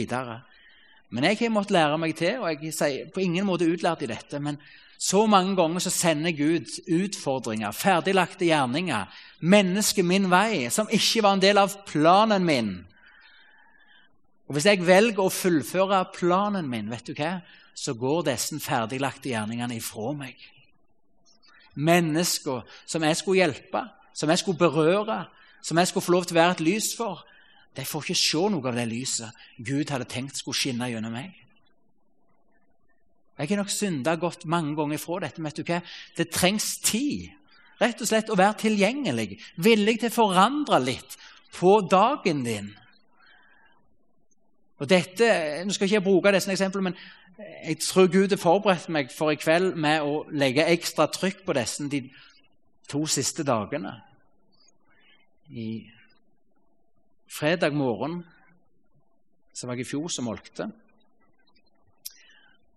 Men 1.12 1.26
jeg 1.28 1.38
har 1.42 1.52
måttet 1.52 1.76
lære 1.76 1.98
meg 2.00 2.16
til, 2.18 2.40
og 2.40 2.48
jeg 2.50 2.72
er 2.72 3.10
på 3.12 3.22
ingen 3.22 3.46
måte 3.46 3.68
utlært 3.68 4.02
i 4.06 4.10
dette, 4.10 4.40
men 4.40 4.56
så 5.02 5.24
mange 5.26 5.56
ganger 5.58 5.82
så 5.82 5.90
sender 5.90 6.30
Gud 6.30 6.70
utfordringer, 6.86 7.74
ferdiglagte 7.74 8.46
gjerninger, 8.46 9.10
mennesket 9.42 10.06
min 10.06 10.28
vei, 10.30 10.68
som 10.70 10.90
ikke 10.90 11.24
var 11.26 11.36
en 11.36 11.42
del 11.42 11.58
av 11.58 11.74
planen 11.88 12.46
min. 12.46 12.70
Og 14.48 14.56
Hvis 14.56 14.66
jeg 14.66 14.86
velger 14.86 15.22
å 15.22 15.32
fullføre 15.32 16.04
planen 16.14 16.68
min, 16.68 16.90
vet 16.90 17.06
du 17.06 17.14
hva, 17.16 17.40
så 17.74 17.94
går 17.96 18.26
disse 18.28 18.58
ferdiglagte 18.60 19.30
gjerningene 19.32 19.78
ifra 19.78 20.12
meg. 20.16 20.36
Mennesker 21.74 22.66
som 22.84 23.04
jeg 23.06 23.16
skulle 23.16 23.44
hjelpe, 23.44 23.86
som 24.12 24.28
jeg 24.28 24.42
skulle 24.42 24.60
berøre, 24.60 25.22
som 25.62 25.78
jeg 25.78 25.88
skulle 25.88 26.04
få 26.04 26.12
lov 26.12 26.26
til 26.26 26.36
å 26.36 26.40
være 26.42 26.56
et 26.58 26.64
lys 26.66 26.90
for, 26.98 27.22
de 27.72 27.84
får 27.88 28.04
ikke 28.04 28.20
se 28.20 28.42
noe 28.52 28.68
av 28.68 28.76
det 28.76 28.84
lyset 28.90 29.44
Gud 29.56 29.88
hadde 29.88 30.10
tenkt 30.10 30.36
skulle 30.36 30.58
skinne 30.58 30.90
gjennom 30.90 31.14
meg. 31.14 31.32
Jeg 33.38 33.48
har 33.48 33.62
nok 33.62 33.72
synda 33.72 34.14
godt 34.20 34.44
mange 34.44 34.76
ganger 34.76 34.98
ifra 34.98 35.22
dette. 35.24 35.42
Vet 35.42 35.56
du 35.56 35.64
hva? 35.64 35.80
Det 36.18 36.28
trengs 36.30 36.76
tid. 36.84 37.30
Rett 37.80 38.02
og 38.04 38.06
slett 38.06 38.28
å 38.30 38.36
være 38.38 38.60
tilgjengelig, 38.66 39.38
villig 39.64 39.96
til 40.02 40.12
å 40.12 40.14
forandre 40.14 40.78
litt 40.84 41.16
på 41.56 41.80
dagen 41.90 42.44
din. 42.44 42.68
Og 44.82 44.88
dette, 44.90 45.26
Nå 45.64 45.70
skal 45.70 45.86
ikke 45.86 45.94
jeg 45.94 46.04
bruke 46.04 46.32
disse 46.34 46.50
eksemplene, 46.50 46.90
men 46.90 47.46
jeg 47.62 47.78
tror 47.78 48.08
Gud 48.10 48.34
har 48.34 48.40
forberedt 48.40 48.88
meg 48.90 49.12
for 49.14 49.30
i 49.30 49.38
kveld 49.38 49.76
med 49.78 50.02
å 50.02 50.24
legge 50.34 50.66
ekstra 50.74 51.06
trykk 51.06 51.44
på 51.46 51.54
disse 51.54 51.86
de 51.88 52.02
to 52.90 53.04
siste 53.06 53.46
dagene. 53.46 53.94
I 55.54 55.86
fredag 57.30 57.76
morgen 57.78 58.24
så 59.54 59.68
var 59.68 59.78
jeg 59.78 59.86
i 59.86 59.90
fjor 59.92 60.10
som 60.10 60.26
molkte. 60.26 60.66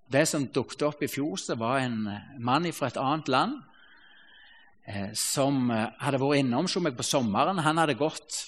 Det 0.05 0.27
som 0.29 0.45
dukket 0.45 0.85
opp 0.85 1.01
i 1.01 1.09
fjoset, 1.09 1.57
var 1.57 1.81
en 1.81 2.03
mann 2.37 2.69
fra 2.73 2.91
et 2.91 2.99
annet 3.01 3.31
land 3.33 3.55
eh, 4.85 5.09
som 5.17 5.71
eh, 5.73 5.87
hadde 6.05 6.21
vært 6.21 6.43
innom 6.43 6.67
hos 6.69 6.77
meg 6.83 6.93
på 6.99 7.07
sommeren. 7.07 7.63
Han 7.65 7.81
hadde 7.81 7.97
gått 7.97 8.43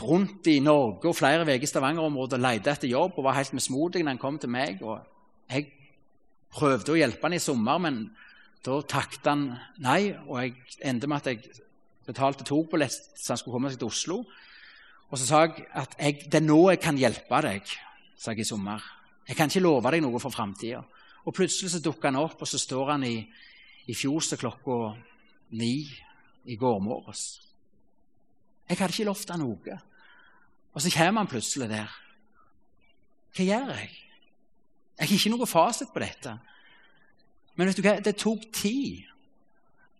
rundt 0.00 0.46
i 0.52 0.58
Norge 0.60 1.08
og 1.08 1.16
flere 1.16 1.46
uker 1.46 1.64
i 1.64 1.68
Stavanger-området 1.68 2.36
og 2.36 2.44
lette 2.44 2.72
etter 2.72 2.90
jobb 2.90 3.16
og 3.16 3.24
var 3.24 3.38
helt 3.38 3.54
mismodig 3.56 4.02
når 4.04 4.14
han 4.14 4.22
kom 4.22 4.38
til 4.38 4.52
meg. 4.52 4.82
Og 4.84 5.00
jeg 5.48 5.70
prøvde 6.52 6.92
å 6.92 6.98
hjelpe 7.00 7.26
han 7.26 7.36
i 7.36 7.42
sommer, 7.42 7.80
men 7.80 8.02
da 8.66 8.80
takket 8.84 9.26
han 9.30 9.46
nei. 9.80 10.12
Og 10.26 10.36
jeg 10.42 10.54
endte 10.92 11.08
med 11.08 11.22
at 11.22 11.32
jeg 11.32 11.66
betalte 12.06 12.46
togbillett 12.46 13.16
så 13.16 13.32
han 13.32 13.40
skulle 13.40 13.56
komme 13.56 13.72
seg 13.72 13.80
til 13.80 13.92
Oslo. 13.92 14.22
Og 15.10 15.18
så 15.18 15.26
sa 15.26 15.42
jeg 15.46 15.66
at 15.74 15.96
jeg, 15.98 16.24
det 16.30 16.38
er 16.42 16.46
nå 16.46 16.60
jeg 16.70 16.82
kan 16.84 16.98
hjelpe 16.98 17.42
deg, 17.46 17.76
sa 18.20 18.34
jeg 18.34 18.44
i 18.44 18.50
sommer. 18.52 18.84
Jeg 19.26 19.38
kan 19.38 19.50
ikke 19.50 19.64
love 19.64 19.90
deg 19.94 20.04
noe 20.04 20.20
for 20.22 20.34
framtida. 20.34 20.82
Og 21.26 21.34
plutselig 21.36 21.72
så 21.72 21.82
dukker 21.84 22.10
han 22.10 22.20
opp, 22.20 22.40
og 22.40 22.48
så 22.48 22.60
står 22.60 22.94
han 22.94 23.04
i, 23.06 23.16
i 23.90 23.96
fjoset 23.96 24.40
klokka 24.40 24.94
ni 25.60 25.74
i 26.50 26.56
går 26.56 26.78
morges. 26.84 27.49
Jeg 28.70 28.78
hadde 28.78 28.94
ikke 28.94 29.08
lovt 29.08 29.32
han 29.34 29.42
noe. 29.42 29.78
Og 30.70 30.82
så 30.82 30.92
kommer 30.94 31.24
han 31.24 31.30
plutselig 31.30 31.66
der. 31.72 31.90
Hva 33.34 33.46
gjør 33.46 33.72
jeg? 33.74 33.90
Jeg 35.00 35.08
har 35.08 35.16
ikke 35.16 35.32
noe 35.32 35.48
fasit 35.50 35.90
på 35.90 36.02
dette. 36.02 36.36
Men 37.58 37.70
vet 37.70 37.80
du 37.80 37.82
hva? 37.82 37.96
det 37.98 38.14
tok 38.20 38.46
tid. 38.54 39.02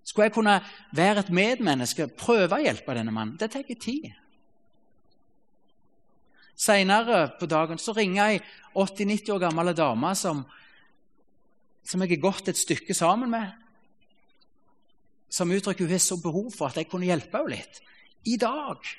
Skulle 0.07 0.29
jeg 0.29 0.37
kunne 0.37 0.61
være 0.97 1.25
et 1.25 1.35
medmenneske, 1.35 2.07
prøve 2.15 2.57
å 2.57 2.63
hjelpe 2.63 2.95
denne 2.95 3.15
mannen? 3.15 3.37
Det 3.41 3.51
tar 3.51 3.67
tid. 3.67 4.11
Seinere 6.61 7.25
på 7.41 7.49
dagen 7.51 7.79
så 7.81 7.95
ringer 7.97 8.35
ei 8.35 8.41
80-90 8.77 9.35
år 9.35 9.43
gammel 9.47 9.75
dame 9.75 10.15
som, 10.15 10.43
som 11.83 12.03
jeg 12.05 12.15
har 12.15 12.25
gått 12.29 12.51
et 12.53 12.61
stykke 12.61 12.95
sammen 12.95 13.33
med, 13.33 13.49
som 15.31 15.51
uttrykker 15.51 15.87
hun 15.87 15.95
har 15.95 16.03
så 16.05 16.19
behov 16.21 16.51
for 16.53 16.69
at 16.69 16.77
jeg 16.77 16.91
kunne 16.91 17.09
hjelpe 17.09 17.41
henne 17.41 17.57
litt. 17.57 17.81
I 18.25 18.37
dag. 18.37 18.91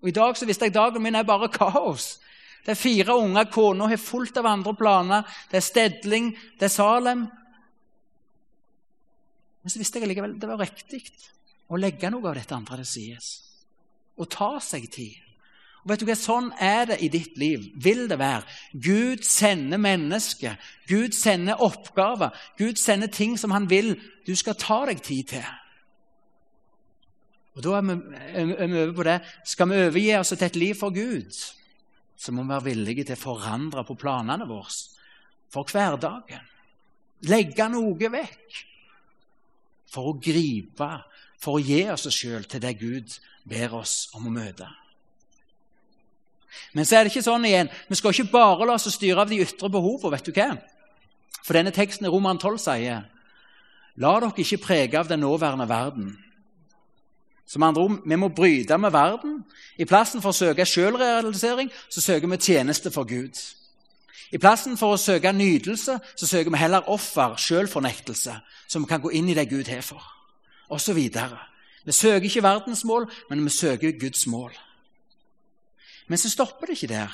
Og 0.00 0.08
I 0.08 0.16
dag 0.16 0.36
så 0.36 0.48
visste 0.48 0.68
jeg 0.68 0.74
dagen 0.74 1.02
min 1.02 1.14
er 1.14 1.28
bare 1.28 1.48
kaos. 1.52 2.18
Det 2.64 2.74
er 2.74 2.80
fire 2.80 3.16
unger, 3.16 3.48
kona 3.52 3.88
har 3.88 4.00
fullt 4.00 4.36
av 4.36 4.46
andre 4.46 4.74
planer. 4.76 5.28
Det 5.50 5.60
er 5.60 5.64
stedling, 5.64 6.34
det 6.58 6.68
er 6.68 6.74
Salem. 6.74 7.26
Men 9.60 9.72
så 9.72 9.80
visste 9.80 10.00
jeg 10.00 10.08
likevel 10.10 10.36
det 10.40 10.48
var 10.48 10.60
riktig 10.60 11.02
å 11.70 11.78
legge 11.80 12.10
noe 12.12 12.28
av 12.28 12.36
dette 12.36 12.56
andre 12.56 12.80
til 12.82 12.90
side. 12.92 13.18
Og 14.20 14.28
ta 14.32 14.52
seg 14.64 14.88
tid. 14.92 15.18
Og 15.80 15.92
vet 15.92 16.02
du 16.02 16.06
hva, 16.08 16.16
Sånn 16.18 16.50
er 16.60 16.90
det 16.90 16.98
i 17.00 17.08
ditt 17.12 17.38
liv. 17.40 17.70
Vil 17.80 18.04
det 18.10 18.18
være. 18.20 18.44
Gud 18.72 19.24
sender 19.24 19.80
mennesker. 19.80 20.58
Gud 20.88 21.16
sender 21.16 21.62
oppgaver. 21.64 22.36
Gud 22.60 22.76
sender 22.80 23.08
ting 23.08 23.38
som 23.40 23.54
han 23.56 23.70
vil 23.70 23.94
du 24.26 24.34
skal 24.36 24.58
ta 24.60 24.82
deg 24.90 25.00
tid 25.04 25.32
til. 25.32 25.46
Og 27.56 27.62
Da 27.64 27.76
er 27.78 27.82
vi, 27.82 27.96
er 28.34 28.66
vi 28.66 28.82
over 28.82 28.94
på 28.94 29.06
det. 29.08 29.18
Skal 29.44 29.68
vi 29.68 29.80
overgi 29.82 30.14
oss 30.16 30.32
til 30.34 30.46
et 30.46 30.56
liv 30.56 30.74
for 30.78 30.94
Gud, 30.94 31.34
så 32.16 32.32
må 32.32 32.42
vi 32.42 32.52
være 32.52 32.68
villige 32.70 33.04
til 33.04 33.18
å 33.18 33.24
forandre 33.24 33.84
på 33.84 33.98
planene 33.98 34.46
våre 34.48 34.70
for 35.50 35.66
hverdagen. 35.66 36.44
Legge 37.28 37.66
noe 37.68 38.10
vekk 38.12 38.60
for 39.90 40.12
å 40.12 40.18
gripe, 40.22 40.90
for 41.40 41.58
å 41.58 41.64
gi 41.64 41.82
oss 41.90 42.06
sjøl 42.14 42.46
til 42.48 42.62
det 42.62 42.76
Gud 42.78 43.16
ber 43.48 43.74
oss 43.80 44.10
om 44.16 44.28
å 44.28 44.34
møte. 44.34 44.68
Men 46.74 46.86
så 46.86 46.96
er 46.96 47.04
det 47.04 47.12
ikke 47.12 47.26
sånn 47.26 47.46
igjen. 47.46 47.70
Vi 47.88 47.98
skal 47.98 48.14
ikke 48.14 48.32
bare 48.32 48.66
la 48.66 48.76
oss 48.76 48.88
styre 48.94 49.24
av 49.24 49.30
de 49.30 49.40
ytre 49.42 49.70
behovene. 49.70 50.16
vet 50.16 50.26
du 50.26 50.32
hva? 50.34 50.50
For 51.44 51.56
denne 51.56 51.72
teksten 51.74 52.06
i 52.06 52.10
Roman 52.12 52.38
12 52.38 52.58
sier 52.60 53.06
La 54.00 54.12
dere 54.22 54.32
ikke 54.38 54.62
prege 54.62 54.98
av 54.98 55.08
den 55.10 55.20
nåværende 55.20 55.66
verden. 55.68 56.12
Som 57.50 57.62
andre 57.62 57.82
ord, 57.82 58.02
Vi 58.06 58.16
må 58.16 58.28
bryte 58.28 58.78
med 58.78 58.92
verden. 58.92 59.44
I 59.78 59.84
plassen 59.84 60.22
for 60.22 60.30
å 60.30 60.36
søke 60.36 60.66
selvrealisering 60.66 61.70
så 61.88 62.00
søker 62.00 62.28
vi 62.28 62.36
tjeneste 62.36 62.90
for 62.90 63.04
Gud. 63.04 63.34
I 64.30 64.38
plassen 64.38 64.76
for 64.78 64.94
å 64.94 65.00
søke 65.00 65.32
nytelse 65.32 65.98
så 66.14 66.26
søker 66.26 66.50
vi 66.50 66.60
heller 66.60 66.86
offer, 66.88 67.34
selvfornektelse, 67.36 68.36
som 68.68 68.86
kan 68.86 69.00
gå 69.00 69.10
inn 69.10 69.28
i 69.28 69.34
det 69.34 69.48
Gud 69.50 69.66
har 69.66 69.82
for. 69.82 70.02
Og 70.70 70.94
videre. 70.94 71.38
Vi 71.84 71.92
søker 71.92 72.28
ikke 72.28 72.42
verdens 72.42 72.84
mål, 72.84 73.10
men 73.30 73.44
vi 73.44 73.50
søker 73.50 73.98
Guds 73.98 74.26
mål. 74.26 74.52
Men 76.06 76.18
så 76.18 76.30
stopper 76.30 76.66
det 76.66 76.78
ikke 76.78 76.94
der. 76.94 77.10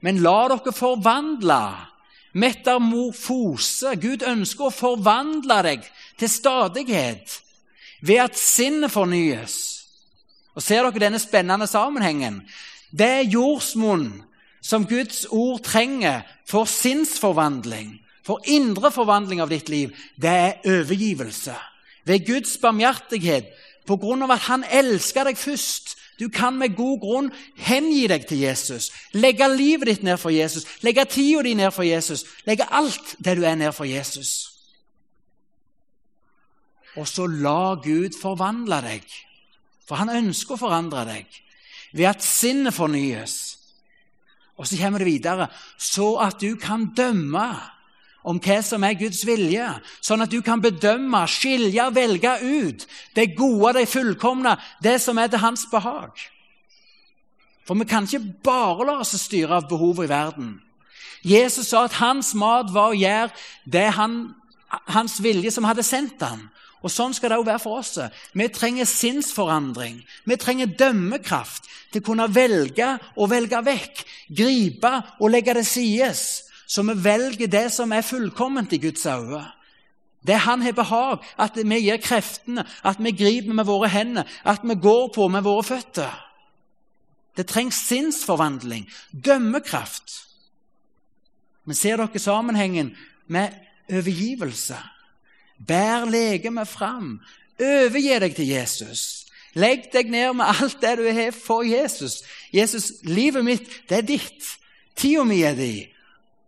Men 0.00 0.20
la 0.20 0.48
dere 0.48 0.72
forvandle. 0.72 1.62
Metamorfose. 2.32 3.96
Gud 3.96 4.22
ønsker 4.22 4.68
å 4.68 4.74
forvandle 4.74 5.62
deg 5.62 5.86
til 6.18 6.28
stadighet 6.28 7.40
ved 8.02 8.22
at 8.24 8.38
sinnet 8.38 8.90
fornyes. 8.90 9.56
Og 10.54 10.62
Ser 10.62 10.82
dere 10.82 11.02
denne 11.02 11.18
spennende 11.18 11.66
sammenhengen? 11.66 12.42
Det 12.90 13.06
er 13.06 13.30
jordsmonn 13.30 14.22
som 14.62 14.86
Guds 14.86 15.26
ord 15.30 15.62
trenger 15.64 16.22
for 16.48 16.64
sinnsforvandling, 16.64 18.00
for 18.26 18.42
indre 18.44 18.90
forvandling 18.92 19.40
av 19.40 19.50
ditt 19.50 19.68
liv. 19.68 19.94
Det 20.20 20.30
er 20.30 20.66
overgivelse. 20.66 21.54
Ved 22.04 22.26
Guds 22.26 22.58
barmhjertighet, 22.58 23.48
på 23.86 23.96
grunn 23.96 24.22
av 24.22 24.34
at 24.34 24.46
Han 24.50 24.64
elsker 24.64 25.24
deg 25.24 25.38
først, 25.38 25.96
du 26.20 26.28
kan 26.28 26.58
med 26.58 26.76
god 26.76 26.98
grunn 27.00 27.30
hengi 27.56 28.04
deg 28.10 28.26
til 28.28 28.42
Jesus, 28.44 28.90
legge 29.16 29.48
livet 29.48 29.88
ditt 29.88 30.02
ned 30.04 30.18
for 30.20 30.30
Jesus, 30.30 30.66
legge 30.84 31.06
tida 31.08 31.42
di 31.42 31.54
ned 31.56 31.72
for 31.72 31.82
Jesus, 31.82 32.26
legge 32.44 32.68
alt 32.68 33.14
det 33.18 33.38
du 33.38 33.44
er, 33.44 33.56
ned 33.56 33.72
for 33.72 33.88
Jesus. 33.88 34.59
Og 36.98 37.06
så 37.08 37.26
la 37.30 37.76
Gud 37.82 38.16
forvandle 38.18 38.80
deg, 38.82 39.04
for 39.86 40.00
han 40.00 40.10
ønsker 40.10 40.56
å 40.56 40.62
forandre 40.64 41.06
deg 41.08 41.40
ved 41.92 42.06
at 42.10 42.22
sinnet 42.22 42.74
fornyes. 42.74 43.36
Og 44.58 44.68
så 44.68 44.78
kommer 44.78 45.02
det 45.02 45.08
videre 45.08 45.48
så 45.78 46.16
at 46.22 46.42
du 46.42 46.54
kan 46.60 46.90
dømme 46.96 47.46
om 48.28 48.40
hva 48.42 48.58
som 48.64 48.84
er 48.84 48.98
Guds 49.00 49.22
vilje, 49.24 49.66
sånn 50.04 50.20
at 50.20 50.32
du 50.32 50.42
kan 50.44 50.60
bedømme, 50.60 51.22
skilje, 51.30 51.86
velge 51.96 52.34
ut 52.42 52.84
det 53.16 53.30
gode, 53.38 53.78
det 53.78 53.88
fullkomne, 53.88 54.58
det 54.84 54.98
som 55.00 55.18
er 55.18 55.30
til 55.32 55.40
hans 55.40 55.64
behag. 55.72 56.12
For 57.64 57.78
vi 57.78 57.86
kan 57.88 58.04
ikke 58.04 58.42
bare 58.44 58.86
la 58.88 58.98
oss 59.00 59.14
styre 59.16 59.60
av 59.60 59.70
behovet 59.70 60.08
i 60.08 60.12
verden. 60.12 60.50
Jesus 61.24 61.70
sa 61.70 61.84
at 61.86 61.98
hans 62.00 62.32
mat 62.36 62.72
var 62.72 62.92
å 62.92 62.98
gjøre 62.98 63.32
det 63.68 63.88
han, 63.96 64.34
hans 64.90 65.18
vilje 65.22 65.52
som 65.54 65.68
hadde 65.68 65.84
sendt 65.86 66.20
ham. 66.24 66.48
Og 66.80 66.90
Sånn 66.90 67.12
skal 67.12 67.30
det 67.30 67.38
også 67.38 67.50
være 67.50 67.62
for 67.62 67.78
oss. 67.80 67.98
Vi 68.32 68.48
trenger 68.48 68.88
sinnsforandring. 68.88 70.00
Vi 70.24 70.36
trenger 70.40 70.70
dømmekraft 70.78 71.68
til 71.92 72.00
å 72.00 72.06
kunne 72.06 72.28
velge 72.32 72.94
og 73.16 73.30
velge 73.32 73.60
vekk, 73.66 74.04
gripe 74.32 74.94
og 75.18 75.34
legge 75.34 75.58
det 75.58 75.66
sides 75.68 76.22
så 76.70 76.82
vi 76.86 76.94
velger 77.02 77.50
det 77.50 77.66
som 77.74 77.90
er 77.92 78.06
fullkomment 78.06 78.72
i 78.72 78.78
Guds 78.78 79.06
øyne. 79.06 79.42
Det 80.26 80.38
Han 80.38 80.62
har 80.62 80.72
behag, 80.72 81.18
at 81.38 81.56
vi 81.56 81.80
gir 81.80 81.96
kreftene, 81.96 82.64
at 82.84 82.96
vi 83.00 83.10
griper 83.10 83.52
med 83.52 83.64
våre 83.64 83.88
hender, 83.88 84.22
at 84.44 84.60
vi 84.62 84.74
går 84.74 85.08
på 85.14 85.28
med 85.28 85.42
våre 85.42 85.64
føtter. 85.64 86.26
Det 87.36 87.46
trengs 87.46 87.74
sinnsforvandling, 87.74 88.86
dømmekraft. 89.24 90.26
Men 91.64 91.74
ser 91.74 91.96
dere 91.96 92.18
sammenhengen 92.18 92.96
med 93.26 93.50
overgivelse? 93.90 94.76
Bær 95.66 96.06
legemet 96.08 96.68
fram. 96.68 97.18
Overgi 97.60 98.18
deg 98.22 98.36
til 98.36 98.48
Jesus. 98.48 99.02
Legg 99.58 99.90
deg 99.92 100.10
ned 100.10 100.36
med 100.38 100.46
alt 100.46 100.78
det 100.80 100.96
du 101.00 101.06
har 101.10 101.32
for 101.34 101.66
Jesus. 101.66 102.22
Jesus, 102.54 102.92
livet 103.02 103.44
mitt, 103.44 103.66
det 103.88 103.98
er 103.98 104.06
ditt. 104.06 104.46
Tida 104.96 105.24
mi 105.26 105.42
er 105.42 105.56
di. 105.58 105.88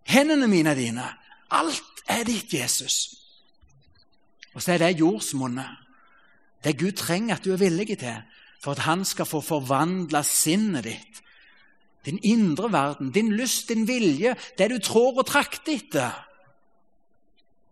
Hendene 0.08 0.48
mine 0.48 0.70
er 0.70 0.78
dine. 0.78 1.08
Alt 1.50 2.04
er 2.08 2.24
ditt, 2.24 2.54
Jesus. 2.54 3.16
Og 4.54 4.62
så 4.62 4.74
er 4.74 4.82
det 4.82 5.00
jordsmonnet. 5.00 5.78
Det 6.64 6.78
Gud 6.78 6.92
trenger 6.92 7.36
at 7.36 7.44
du 7.44 7.52
er 7.52 7.60
villig 7.62 7.98
til 7.98 8.22
for 8.62 8.76
at 8.76 8.84
han 8.86 9.04
skal 9.04 9.26
få 9.26 9.40
forvandle 9.42 10.22
sinnet 10.22 10.84
ditt. 10.86 11.22
Din 12.06 12.18
indre 12.22 12.72
verden, 12.72 13.10
din 13.10 13.32
lyst, 13.34 13.68
din 13.68 13.88
vilje, 13.88 14.36
det 14.58 14.70
du 14.70 14.78
tror 14.78 15.18
og 15.18 15.26
trakter 15.26 15.74
etter. 15.74 16.14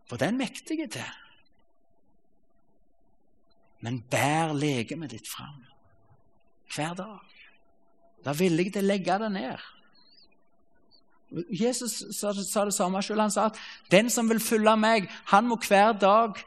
For 0.09 0.17
det 0.17 0.27
er 0.27 0.33
han 0.33 0.39
mektig 0.39 0.91
til. 0.91 1.07
Men 3.81 4.03
bær 4.13 4.55
legemet 4.57 5.15
ditt 5.15 5.29
fram 5.29 5.65
hver 6.75 6.95
dag. 6.95 7.37
Da 8.25 8.35
villig 8.37 8.73
til 8.75 8.85
å 8.85 8.91
legge 8.91 9.17
det 9.23 9.31
ned. 9.35 9.69
Jesus 11.55 12.01
sa 12.17 12.33
det 12.35 12.75
samme 12.75 13.03
selv. 13.03 13.23
Han 13.23 13.33
sa 13.33 13.49
at 13.51 13.59
den 13.91 14.11
som 14.11 14.29
vil 14.29 14.43
følge 14.43 14.75
meg, 14.77 15.09
han 15.31 15.49
må 15.49 15.59
hver 15.63 15.95
dag 15.99 16.39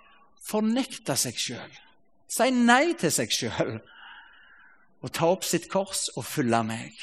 fornekte 0.43 1.15
seg 1.19 1.39
sjøl. 1.39 1.80
Si 2.28 2.50
nei 2.52 2.93
til 3.00 3.12
seg 3.13 3.32
sjøl 3.32 3.78
og 5.04 5.12
ta 5.12 5.28
opp 5.32 5.43
sitt 5.48 5.69
kors 5.72 6.08
og 6.15 6.26
følge 6.28 6.62
meg. 6.67 6.93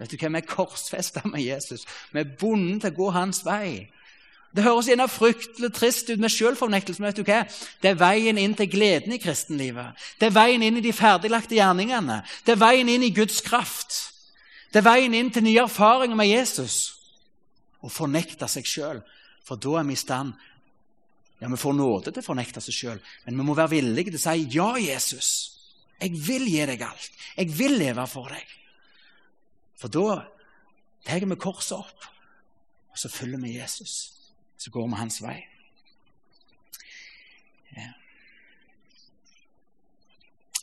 Vet 0.00 0.10
du 0.10 0.18
hva? 0.18 0.30
Vi 0.34 0.40
er 0.40 0.48
korsfesta 0.48 1.22
med 1.28 1.44
Jesus. 1.44 1.86
Vi 2.12 2.20
er 2.20 2.34
bundet 2.40 2.84
til 2.84 2.94
å 2.94 2.98
gå 2.98 3.10
hans 3.14 3.44
vei. 3.46 3.86
Det 4.54 4.62
høres 4.62 4.86
gjerne 4.86 5.08
fryktelig 5.10 5.72
trist 5.74 6.10
ut 6.12 6.20
med 6.22 6.30
selvfornektelse, 6.30 7.02
men 7.02 7.10
vet 7.10 7.18
du 7.18 7.26
hva? 7.26 7.40
det 7.82 7.90
er 7.90 7.98
veien 7.98 8.38
inn 8.38 8.54
til 8.54 8.70
gleden 8.70 9.16
i 9.16 9.18
kristenlivet. 9.18 9.98
Det 10.20 10.28
er 10.28 10.36
veien 10.36 10.62
inn 10.62 10.78
i 10.78 10.84
de 10.84 10.92
ferdiglagte 10.94 11.56
gjerningene. 11.58 12.20
Det 12.46 12.54
er 12.54 12.60
veien 12.62 12.92
inn 12.92 13.02
i 13.02 13.10
Guds 13.14 13.40
kraft. 13.42 13.96
Det 14.70 14.78
er 14.78 14.86
veien 14.86 15.14
inn 15.14 15.32
til 15.34 15.42
nye 15.42 15.64
erfaringer 15.66 16.18
med 16.18 16.30
Jesus. 16.30 16.94
Å 17.82 17.90
fornekte 17.90 18.46
seg 18.50 18.70
sjøl. 18.70 19.02
For 19.44 19.58
da 19.58 19.80
er 19.80 19.90
vi 19.90 19.98
i 19.98 20.00
stand 20.00 20.32
Ja, 21.42 21.50
vi 21.50 21.58
får 21.58 21.74
nåde 21.74 22.12
til 22.14 22.22
å 22.22 22.28
fornekte 22.30 22.62
seg 22.62 22.72
sjøl, 22.72 23.00
men 23.26 23.36
vi 23.36 23.44
må 23.44 23.56
være 23.58 23.74
villige 23.74 24.14
til 24.14 24.20
å 24.20 24.22
si 24.22 24.44
ja, 24.54 24.68
Jesus. 24.80 25.30
Jeg 25.98 26.14
vil 26.14 26.46
gi 26.46 26.62
deg 26.70 26.86
alt. 26.86 27.10
Jeg 27.34 27.50
vil 27.58 27.74
leve 27.82 28.06
for 28.08 28.30
deg. 28.30 28.54
For 29.82 29.92
da 29.92 30.22
tar 31.04 31.26
vi 31.26 31.36
korset 31.36 31.74
opp, 31.76 32.06
og 32.94 33.02
så 33.02 33.10
følger 33.10 33.42
vi 33.42 33.58
Jesus. 33.58 34.13
Så 34.64 34.70
går 34.72 34.86
vi 34.88 34.96
hans 34.96 35.18
vei. 35.20 35.42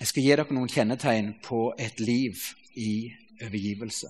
Jeg 0.01 0.07
skal 0.09 0.23
gi 0.25 0.31
dere 0.33 0.55
noen 0.57 0.71
kjennetegn 0.73 1.35
på 1.45 1.59
et 1.77 2.01
liv 2.01 2.39
i 2.81 3.11
overgivelse. 3.45 4.09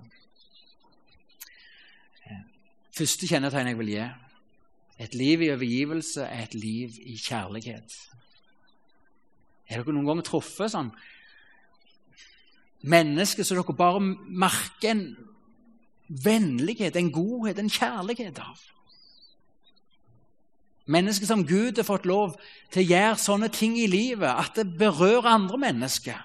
Første 2.95 3.27
kjennetegn 3.27 3.73
jeg 3.73 3.81
vil 3.81 3.91
gi 3.97 4.07
et 5.01 5.19
liv 5.19 5.43
i 5.43 5.51
overgivelse 5.51 6.23
er 6.23 6.47
et 6.47 6.55
liv 6.55 6.95
i 7.03 7.19
kjærlighet. 7.19 7.99
Er 9.67 9.81
dere 9.81 9.91
noen 9.91 10.07
ganger 10.07 10.31
truffet 10.31 10.71
sånn 10.71 10.95
mennesker 12.87 13.43
som 13.43 13.59
dere 13.59 13.75
bare 13.75 13.99
merker 13.99 14.93
en 14.95 15.07
vennlighet, 16.07 16.95
en 16.95 17.11
godhet, 17.11 17.59
en 17.59 17.79
kjærlighet 17.81 18.39
av? 18.39 18.69
Mennesker 20.85 21.25
som 21.29 21.45
Gud 21.47 21.77
har 21.77 21.85
fått 21.85 22.07
lov 22.09 22.35
til 22.73 22.83
å 22.83 22.89
gjøre 22.89 23.21
sånne 23.21 23.49
ting 23.53 23.77
i 23.79 23.87
livet 23.89 24.29
at 24.29 24.57
det 24.57 24.77
berører 24.79 25.29
andre 25.35 25.59
mennesker. 25.61 26.17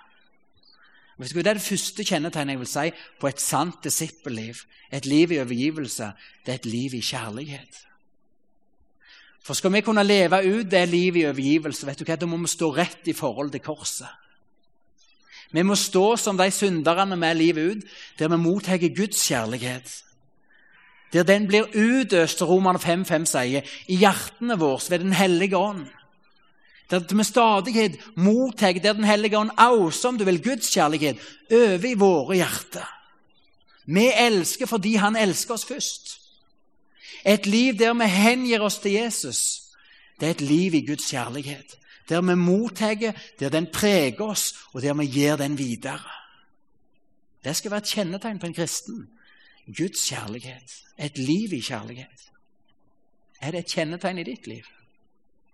Det 1.16 1.46
er 1.46 1.56
det 1.56 1.64
første 1.64 2.04
kjennetegnet 2.04 2.56
jeg 2.56 2.60
vil 2.60 2.68
si 2.68 2.86
på 3.20 3.28
et 3.28 3.40
sant 3.40 3.78
disippelliv. 3.84 4.64
Et 4.92 5.06
liv 5.06 5.32
i 5.32 5.40
overgivelse. 5.40 6.12
Det 6.44 6.52
er 6.52 6.60
et 6.60 6.68
liv 6.68 6.94
i 6.94 7.02
kjærlighet. 7.04 7.82
For 9.46 9.54
skal 9.54 9.72
vi 9.72 9.80
kunne 9.86 10.02
leve 10.02 10.42
ut 10.42 10.70
det 10.70 10.88
livet 10.88 11.20
i 11.20 11.26
overgivelse, 11.28 11.86
vet 11.86 12.00
du 12.00 12.04
hva, 12.04 12.16
da 12.18 12.26
må 12.26 12.38
vi 12.42 12.50
stå 12.50 12.70
rett 12.74 13.06
i 13.08 13.14
forhold 13.14 13.52
til 13.54 13.62
korset. 13.62 14.10
Vi 15.54 15.62
må 15.62 15.76
stå 15.78 16.16
som 16.18 16.36
de 16.36 16.50
synderne 16.50 17.16
med 17.16 17.38
livet 17.38 17.76
ut, 17.76 17.84
der 18.18 18.28
vi 18.28 18.36
mottar 18.42 18.82
Guds 18.82 19.22
kjærlighet. 19.28 20.02
Der 21.12 21.22
den 21.22 21.46
blir 21.46 21.68
utøst, 21.74 22.42
Romerne 22.42 22.78
5.5 22.78 23.24
sier, 23.24 23.62
i 23.88 23.96
hjertene 23.96 24.58
våre 24.58 24.90
ved 24.90 24.98
Den 24.98 25.12
hellige 25.12 25.56
ånd. 25.56 25.86
Der 26.90 27.14
vi 27.14 27.24
stadighet 27.24 27.98
mottar 28.16 28.72
der 28.72 28.92
Den 28.92 29.04
hellige 29.04 29.38
ånd 29.38 29.50
auser, 29.56 30.08
om 30.08 30.18
du 30.18 30.24
vil, 30.24 30.42
Guds 30.42 30.70
kjærlighet 30.74 31.18
over 31.52 31.86
i 31.86 31.94
våre 31.94 32.34
hjerter. 32.34 32.86
Vi 33.86 34.10
elsker 34.18 34.66
fordi 34.66 34.94
Han 34.94 35.16
elsker 35.16 35.54
oss 35.54 35.64
først. 35.64 36.20
Et 37.26 37.46
liv 37.46 37.78
der 37.78 37.94
vi 37.94 38.04
hengir 38.04 38.60
oss 38.62 38.78
til 38.78 38.92
Jesus, 38.92 39.62
det 40.20 40.26
er 40.26 40.30
et 40.30 40.40
liv 40.40 40.74
i 40.74 40.86
Guds 40.86 41.10
kjærlighet. 41.10 41.76
Der 42.08 42.20
vi 42.20 42.34
mottar, 42.34 42.94
der 43.40 43.48
den 43.48 43.66
preger 43.72 44.20
oss, 44.22 44.54
og 44.72 44.82
der 44.82 44.94
vi 44.94 45.06
gir 45.06 45.36
den 45.36 45.58
videre. 45.58 46.00
Det 47.44 47.56
skal 47.56 47.70
være 47.70 47.78
et 47.78 47.88
kjennetegn 47.88 48.38
på 48.38 48.46
en 48.46 48.54
kristen. 48.54 49.08
Guds 49.66 50.08
kjærlighet. 50.08 50.82
Et 50.98 51.18
liv 51.18 51.52
i 51.52 51.60
kjærlighet. 51.60 52.30
Er 53.40 53.50
det 53.52 53.64
et 53.64 53.74
kjennetegn 53.74 54.18
i 54.18 54.26
ditt 54.26 54.46
liv? 54.46 54.68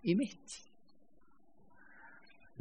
I 0.03 0.15
mitt? 0.17 0.59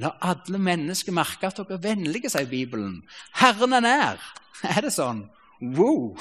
La 0.01 0.15
alle 0.25 0.59
mennesker 0.59 1.12
merke 1.12 1.47
at 1.47 1.59
dere 1.61 1.77
er 1.77 1.85
vennlige, 1.85 2.31
sier 2.33 2.49
Bibelen. 2.49 3.03
Herren 3.37 3.77
er 3.77 3.85
nær. 3.85 4.29
Er 4.62 4.85
det 4.85 4.93
sånn? 4.95 5.25
Wow! 5.75 6.15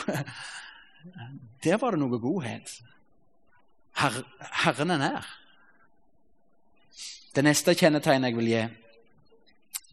Der 1.63 1.77
var 1.77 1.93
det 1.93 2.01
noe 2.01 2.17
godhet. 2.21 2.71
Her, 4.01 4.17
Herren 4.63 4.93
er 4.95 5.01
nær. 5.01 5.27
Det 7.35 7.43
neste 7.45 7.75
kjennetegnet 7.77 8.31
jeg 8.31 8.37
vil 8.39 8.49
gi, 8.49 8.63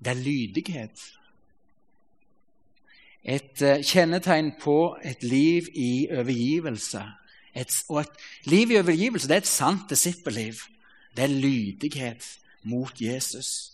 det 0.03 0.11
er 0.11 0.23
lydighet. 0.23 1.05
Et 3.25 3.63
uh, 3.63 3.79
kjennetegn 3.83 4.53
på 4.61 4.97
et 5.05 5.23
liv 5.23 5.69
i 5.75 6.09
overgivelse. 6.11 7.03
Et, 7.55 7.75
og 7.89 8.01
et 8.01 8.51
liv 8.51 8.71
i 8.71 8.79
overgivelse 8.79 9.29
det 9.29 9.41
er 9.41 9.45
et 9.45 9.51
sant 9.51 9.91
disippelliv. 9.91 10.63
Det 11.17 11.25
er 11.25 11.35
lydighet 11.35 12.25
mot 12.63 13.01
Jesus. 13.01 13.73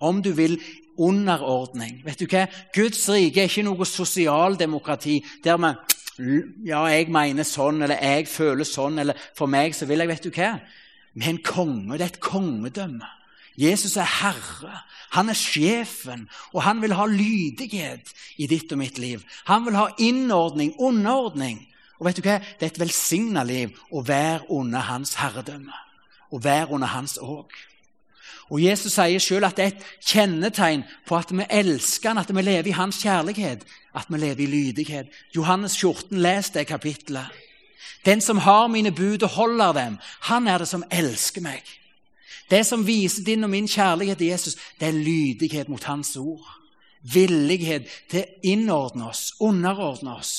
Om 0.00 0.22
du 0.22 0.32
vil 0.32 0.60
underordning. 0.98 2.02
Vet 2.04 2.20
du 2.20 2.28
hva? 2.30 2.46
Guds 2.74 3.02
rike 3.10 3.42
er 3.42 3.50
ikke 3.50 3.66
noe 3.66 3.86
sosialdemokrati 3.88 5.18
der 5.44 5.58
vi 5.58 5.72
ja, 6.62 6.84
jeg 6.86 7.08
mener 7.10 7.42
sånn, 7.42 7.82
eller 7.82 7.98
jeg 7.98 8.28
føler 8.30 8.66
sånn, 8.68 9.00
eller 9.02 9.18
for 9.34 9.50
meg 9.50 9.74
så 9.74 9.88
vil 9.90 10.04
jeg 10.04 10.12
Vet 10.12 10.26
du 10.28 10.30
hva? 10.30 10.52
Vi 11.14 11.24
er 11.24 11.32
en 11.32 11.40
konge. 11.42 11.96
Det 11.96 12.04
er 12.04 12.12
et 12.12 12.20
kongedømme. 12.22 13.08
Jesus 13.56 13.96
er 13.96 14.08
herre. 14.20 14.80
Han 15.14 15.28
er 15.30 15.38
sjefen, 15.38 16.28
og 16.52 16.64
han 16.66 16.80
vil 16.82 16.94
ha 16.98 17.06
lydighet 17.06 18.10
i 18.36 18.48
ditt 18.50 18.72
og 18.74 18.80
mitt 18.80 18.98
liv. 18.98 19.22
Han 19.46 19.66
vil 19.66 19.78
ha 19.78 19.86
innordning, 19.98 20.74
underordning. 20.78 21.60
Og 22.00 22.08
vet 22.08 22.18
du 22.18 22.26
hva? 22.26 22.40
Det 22.42 22.66
er 22.66 22.72
et 22.72 22.82
velsigna 22.82 23.44
liv 23.46 23.76
å 23.94 24.02
være 24.02 24.50
under 24.50 24.82
hans 24.88 25.14
herredømme. 25.20 25.76
Å 26.34 26.40
være 26.42 26.74
under 26.74 26.90
hans 26.90 27.18
åk. 27.22 27.54
Og 28.52 28.60
Jesus 28.60 28.92
sier 28.98 29.22
selv 29.22 29.48
at 29.48 29.56
det 29.56 29.64
er 29.64 29.72
et 29.72 29.86
kjennetegn 30.04 30.82
på 31.08 31.16
at 31.16 31.30
vi 31.32 31.46
elsker 31.48 32.10
han, 32.10 32.20
at 32.20 32.34
vi 32.34 32.42
lever 32.42 32.68
i 32.68 32.76
hans 32.76 32.98
kjærlighet, 33.00 33.64
at 33.94 34.10
vi 34.10 34.20
lever 34.20 34.44
i 34.44 34.50
lydighet. 34.50 35.14
Johannes 35.36 35.78
14, 35.78 36.18
les 36.18 36.50
det 36.50 36.66
kapitlet. 36.68 37.30
Den 38.04 38.20
som 38.20 38.42
har 38.44 38.66
mine 38.68 38.92
bud 38.92 39.22
og 39.22 39.28
holder 39.38 39.72
dem, 39.72 39.96
han 40.28 40.48
er 40.48 40.60
det 40.60 40.68
som 40.68 40.84
elsker 40.90 41.40
meg. 41.40 41.62
Det 42.50 42.66
som 42.66 42.86
viser 42.86 43.24
din 43.24 43.44
og 43.44 43.50
min 43.50 43.68
kjærlighet 43.68 44.18
til 44.18 44.26
Jesus, 44.26 44.56
det 44.80 44.88
er 44.88 44.92
lydighet 44.92 45.68
mot 45.68 45.84
hans 45.84 46.16
ord. 46.16 46.46
Villighet 47.02 47.88
til 48.10 48.24
å 48.24 48.40
innordne 48.42 49.08
oss, 49.08 49.34
underordne 49.40 50.16
oss. 50.16 50.34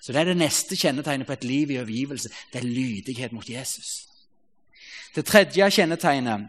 Så 0.00 0.12
Det 0.12 0.20
er 0.20 0.24
det 0.24 0.36
neste 0.36 0.76
kjennetegnet 0.76 1.26
på 1.26 1.32
et 1.32 1.44
liv 1.44 1.70
i 1.70 1.78
overgivelse. 1.78 2.28
Det 2.52 2.58
er 2.58 2.66
lydighet 2.66 3.32
mot 3.32 3.48
Jesus. 3.48 4.08
Det 5.14 5.24
tredje 5.24 5.70
kjennetegnet 5.70 6.48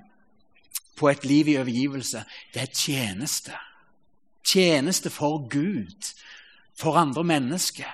på 0.95 1.09
et 1.09 1.25
liv 1.25 1.47
i 1.47 1.57
overgivelse, 1.57 2.23
det 2.53 2.61
er 2.61 2.73
tjeneste. 2.75 3.51
Tjeneste 4.43 5.09
for 5.09 5.47
Gud, 5.49 6.13
for 6.75 6.95
andre 6.95 7.23
mennesker. 7.23 7.89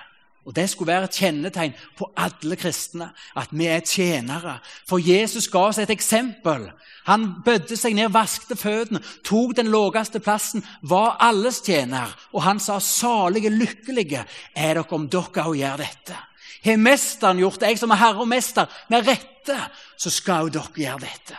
Og 0.46 0.54
Det 0.54 0.70
skulle 0.70 0.92
være 0.92 1.04
et 1.04 1.16
kjennetegn 1.18 1.72
på 1.98 2.06
alle 2.16 2.56
kristne, 2.56 3.08
at 3.36 3.48
vi 3.50 3.66
er 3.66 3.80
tjenere. 3.80 4.60
For 4.86 5.02
Jesus 5.02 5.48
ga 5.50 5.58
oss 5.58 5.78
et 5.82 5.90
eksempel. 5.90 6.68
Han 7.06 7.42
bødde 7.44 7.76
seg 7.76 7.96
ned, 7.98 8.12
vaskte 8.14 8.54
føttene, 8.56 9.02
tok 9.26 9.56
den 9.58 9.72
laveste 9.74 10.22
plassen, 10.22 10.62
var 10.82 11.16
alles 11.20 11.60
tjener. 11.66 12.14
Og 12.32 12.42
han 12.42 12.60
sa, 12.60 12.78
'Salige, 12.78 13.50
lykkelige 13.50 14.24
er 14.54 14.74
dere 14.74 14.92
om 14.92 15.08
dere 15.08 15.46
òg 15.46 15.56
gjør 15.56 15.76
dette.' 15.76 16.22
Har 16.64 16.76
Mesteren 16.76 17.38
gjort 17.38 17.60
det, 17.60 17.68
jeg 17.68 17.78
som 17.78 17.90
er 17.90 17.96
herre 17.96 18.20
og 18.20 18.28
mester, 18.28 18.66
med 18.90 19.06
rette, 19.06 19.58
så 19.98 20.10
skal 20.10 20.46
jo 20.46 20.48
dere 20.48 20.72
gjøre 20.74 21.00
dette. 21.00 21.36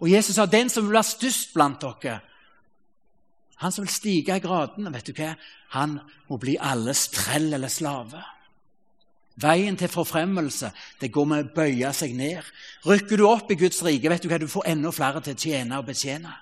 Og 0.00 0.10
Jesus 0.10 0.34
sa, 0.34 0.46
'Den 0.46 0.68
som 0.68 0.84
vil 0.84 0.92
være 0.92 1.02
størst 1.02 1.54
blant 1.54 1.80
dere' 1.80 2.33
Han 3.64 3.72
som 3.72 3.86
vil 3.86 3.92
stige 3.94 4.36
i 4.36 4.42
gradene, 4.44 4.92
vet 4.92 5.08
du 5.08 5.16
hva? 5.16 5.34
han 5.74 5.98
må 6.28 6.38
bli 6.38 6.54
alles 6.60 7.08
trell 7.10 7.52
eller 7.56 7.72
slave. 7.72 8.20
Veien 9.42 9.74
til 9.74 9.90
forfremmelse 9.90 10.70
det 11.00 11.10
går 11.14 11.26
med 11.26 11.42
å 11.42 11.54
bøye 11.56 11.90
seg 11.96 12.14
ned. 12.14 12.44
Rykker 12.86 13.18
du 13.18 13.24
opp 13.26 13.50
i 13.50 13.58
Guds 13.58 13.82
rike, 13.82 14.10
vet 14.10 14.22
du 14.22 14.28
hva? 14.30 14.38
Du 14.38 14.46
får 14.50 14.68
enda 14.70 14.92
flere 14.94 15.22
til 15.24 15.34
å 15.34 15.42
tjene 15.46 15.80
og 15.80 15.88
betjene. 15.88 16.36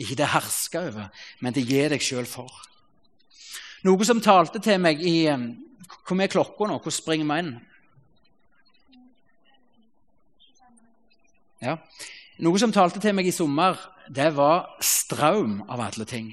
Ikke 0.00 0.16
det 0.18 0.30
herske 0.32 0.80
over, 0.88 1.10
men 1.44 1.54
det 1.54 1.66
gir 1.68 1.92
deg 1.92 2.02
sjøl 2.02 2.26
for. 2.26 2.48
Noe 3.84 4.08
som 4.08 4.22
talte 4.24 4.62
til 4.64 4.80
meg 4.80 5.02
i 5.04 5.28
Hvor 5.28 6.20
er 6.20 6.32
klokka 6.32 6.66
nå? 6.68 6.78
Hvor 6.80 6.92
springer 6.92 7.28
vi 7.28 7.42
inn? 7.42 7.52
Ja. 11.64 11.76
Noe 12.42 12.58
som 12.58 12.72
talte 12.74 12.98
til 12.98 13.14
meg 13.14 13.28
i 13.30 13.34
sommer, 13.34 13.78
det 14.10 14.32
var 14.34 14.72
strøm 14.82 15.60
av 15.70 15.84
alle 15.84 16.06
ting. 16.08 16.32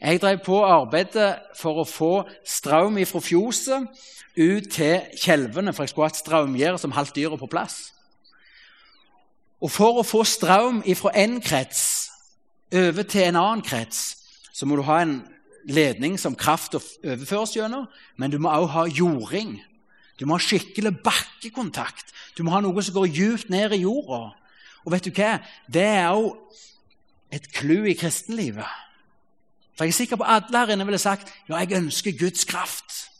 Jeg 0.00 0.20
drev 0.20 0.40
på 0.44 0.58
arbeidet 0.66 1.36
for 1.56 1.78
å 1.80 1.86
få 1.86 2.12
strøm 2.42 2.98
fra 3.06 3.22
fjoset 3.22 3.86
ut 4.34 4.66
til 4.74 5.06
kjelvene, 5.14 5.72
for 5.72 5.84
jeg 5.84 5.92
skulle 5.92 6.08
ha 6.08 6.12
et 6.12 6.18
strømgjerde 6.18 6.82
som 6.82 6.96
holdt 6.96 7.14
dyret 7.14 7.38
på 7.38 7.50
plass. 7.50 7.92
Og 9.62 9.70
For 9.70 10.02
å 10.02 10.04
få 10.04 10.24
strøm 10.26 10.82
fra 10.98 11.14
én 11.16 11.38
krets 11.40 12.10
over 12.74 13.06
til 13.06 13.30
en 13.30 13.38
annen 13.38 13.62
krets, 13.62 14.18
så 14.52 14.66
må 14.66 14.76
du 14.76 14.82
ha 14.82 15.00
en 15.00 15.22
ledning 15.64 16.18
som 16.20 16.34
kraft 16.34 16.74
overføres 16.74 17.54
gjennom, 17.54 17.86
men 18.18 18.30
du 18.30 18.38
må 18.38 18.50
også 18.50 18.72
ha 18.74 18.84
jording. 18.90 19.60
Du 20.18 20.26
må 20.26 20.36
ha 20.36 20.42
skikkelig 20.42 20.98
bakkekontakt. 21.06 22.10
Du 22.36 22.42
må 22.42 22.50
ha 22.50 22.60
noe 22.60 22.82
som 22.82 22.98
går 22.98 23.14
djupt 23.14 23.50
ned 23.50 23.72
i 23.72 23.84
jorda. 23.86 24.34
Og 24.84 24.92
vet 24.92 25.06
du 25.06 25.12
hva? 25.14 25.38
Det 25.66 25.84
er 25.84 26.12
òg 26.12 26.34
et 27.34 27.48
clou 27.52 27.86
i 27.88 27.96
kristenlivet. 27.98 28.68
For 29.74 29.84
Jeg 29.84 29.90
er 29.90 29.98
sikker 29.98 30.16
på 30.20 30.26
at 30.28 30.50
alle 30.52 30.58
her 30.58 30.74
inne 30.76 30.86
ville 30.86 31.02
sagt 31.02 31.32
ja, 31.48 31.56
jeg 31.56 31.76
ønsker 31.76 32.18
Guds 32.18 32.44
kraft. 32.44 33.10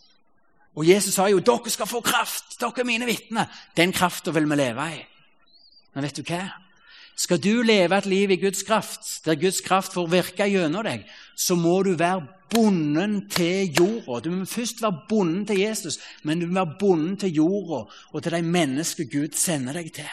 Og 0.74 0.88
Jesus 0.88 1.14
sa 1.14 1.26
jo 1.30 1.42
dere 1.42 1.70
skal 1.70 1.86
få 1.86 2.00
kraft, 2.02 2.58
dere 2.60 2.82
er 2.82 2.86
mine 2.86 3.06
vitner. 3.06 3.50
Den 3.76 3.92
krafta 3.92 4.30
vil 4.34 4.46
vi 4.50 4.58
leve 4.58 4.86
i. 4.94 5.00
Men 5.94 6.06
vet 6.06 6.18
du 6.18 6.22
hva? 6.26 6.44
Skal 7.16 7.38
du 7.38 7.62
leve 7.62 7.94
et 7.94 8.06
liv 8.10 8.30
i 8.34 8.40
Guds 8.42 8.64
kraft, 8.66 9.06
der 9.24 9.38
Guds 9.38 9.60
kraft 9.62 9.94
får 9.94 10.10
virke 10.10 10.48
gjennom 10.50 10.82
deg, 10.82 11.04
så 11.38 11.54
må 11.54 11.76
du 11.86 11.92
være 11.94 12.24
bonden 12.50 13.28
til 13.30 13.70
jorda. 13.70 14.18
Du 14.24 14.32
må 14.34 14.48
først 14.50 14.82
være 14.82 15.06
bonden 15.08 15.46
til 15.46 15.60
Jesus, 15.62 16.00
men 16.22 16.42
du 16.42 16.48
må 16.48 16.58
være 16.58 16.78
bonden 16.80 17.16
til 17.22 17.38
jorda 17.38 17.84
og 18.10 18.22
til 18.22 18.34
de 18.34 18.42
menneskene 18.42 19.10
Gud 19.10 19.38
sender 19.38 19.78
deg 19.78 19.92
til. 19.94 20.10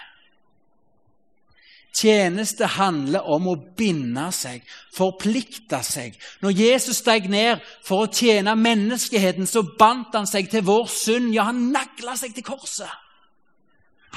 Tjeneste 2.01 2.65
handler 2.65 3.27
om 3.29 3.49
å 3.51 3.57
binde 3.77 4.23
seg, 4.33 4.63
forplikte 4.95 5.83
seg. 5.85 6.15
Når 6.41 6.55
Jesus 6.57 7.01
steg 7.03 7.27
ned 7.29 7.61
for 7.85 8.05
å 8.05 8.11
tjene 8.11 8.55
menneskeheten, 8.57 9.45
så 9.45 9.61
bandt 9.77 10.15
han 10.17 10.29
seg 10.29 10.49
til 10.49 10.65
vår 10.65 10.87
synd. 10.89 11.29
Ja, 11.35 11.49
han 11.51 11.67
nagla 11.73 12.15
seg 12.17 12.33
til 12.33 12.47
korset. 12.47 12.89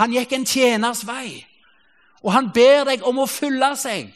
Han 0.00 0.14
gikk 0.16 0.32
en 0.32 0.46
tjeners 0.48 1.04
vei. 1.06 1.44
Og 2.24 2.32
han 2.32 2.48
ber 2.54 2.88
deg 2.88 3.04
om 3.04 3.20
å 3.20 3.28
følge 3.28 3.74
seg. 3.76 4.08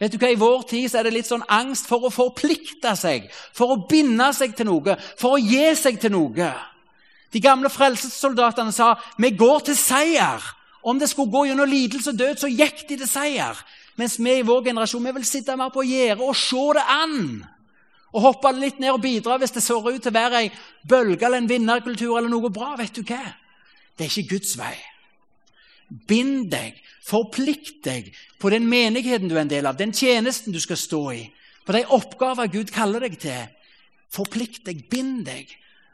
Vet 0.00 0.14
du 0.14 0.18
hva, 0.18 0.32
I 0.32 0.40
vår 0.40 0.64
tid 0.72 0.96
er 0.96 1.06
det 1.06 1.12
litt 1.14 1.28
sånn 1.28 1.44
angst 1.52 1.86
for 1.86 2.08
å 2.08 2.10
forplikte 2.10 2.96
seg, 2.98 3.28
for 3.54 3.74
å 3.74 3.82
binde 3.86 4.32
seg 4.34 4.56
til 4.56 4.66
noe, 4.66 4.96
for 5.20 5.36
å 5.36 5.42
gi 5.42 5.68
seg 5.78 6.00
til 6.02 6.16
noe. 6.16 6.48
De 7.32 7.40
gamle 7.40 7.70
frelsessoldatene 7.70 8.72
sa 8.72 8.96
'Vi 9.18 9.30
går 9.36 9.60
til 9.60 9.76
seier'. 9.76 10.61
Om 10.82 10.98
det 10.98 11.08
skulle 11.10 11.30
gå 11.30 11.46
gjennom 11.46 11.70
lidelse 11.70 12.10
og 12.10 12.18
død, 12.18 12.36
så 12.42 12.50
gikk 12.50 12.84
de 12.88 12.98
til 12.98 13.08
seier. 13.08 13.58
Mens 14.00 14.18
vi 14.18 14.38
i 14.38 14.46
vår 14.46 14.64
generasjon 14.66 15.04
vi 15.04 15.16
vil 15.18 15.26
sitte 15.28 15.56
mer 15.56 15.72
på 15.74 15.84
gjerdet 15.86 16.24
og 16.24 16.36
se 16.38 16.62
det 16.78 16.86
an. 16.90 17.18
Og 18.12 18.24
hoppe 18.26 18.52
litt 18.56 18.80
ned 18.82 18.92
og 18.92 19.02
bidra 19.04 19.38
hvis 19.40 19.54
det 19.54 19.62
ser 19.64 19.84
ut 19.86 20.00
til 20.02 20.12
å 20.12 20.16
være 20.16 20.42
ei 20.42 20.50
bølge 20.88 21.26
eller 21.26 21.40
en 21.40 21.48
vinnerkultur 21.48 22.16
eller 22.16 22.32
noe 22.32 22.50
bra. 22.52 22.74
Vet 22.80 22.96
du 22.96 23.04
hva? 23.06 23.22
Det 23.96 24.06
er 24.06 24.10
ikke 24.10 24.34
Guds 24.36 24.56
vei. 24.58 24.74
Bind 26.08 26.50
deg, 26.52 26.76
forplikt 27.04 27.82
deg 27.84 28.12
på 28.40 28.50
den 28.52 28.66
menigheten 28.68 29.28
du 29.28 29.36
er 29.36 29.44
en 29.44 29.50
del 29.50 29.68
av, 29.68 29.76
den 29.76 29.92
tjenesten 29.92 30.54
du 30.54 30.60
skal 30.60 30.80
stå 30.80 31.02
i, 31.12 31.24
på 31.66 31.74
de 31.76 31.82
oppgaver 31.94 32.48
Gud 32.52 32.72
kaller 32.72 33.04
deg 33.04 33.18
til. 33.20 33.42
Forplikt 34.12 34.64
deg, 34.68 34.86
bind 34.92 35.26
deg. 35.28 35.52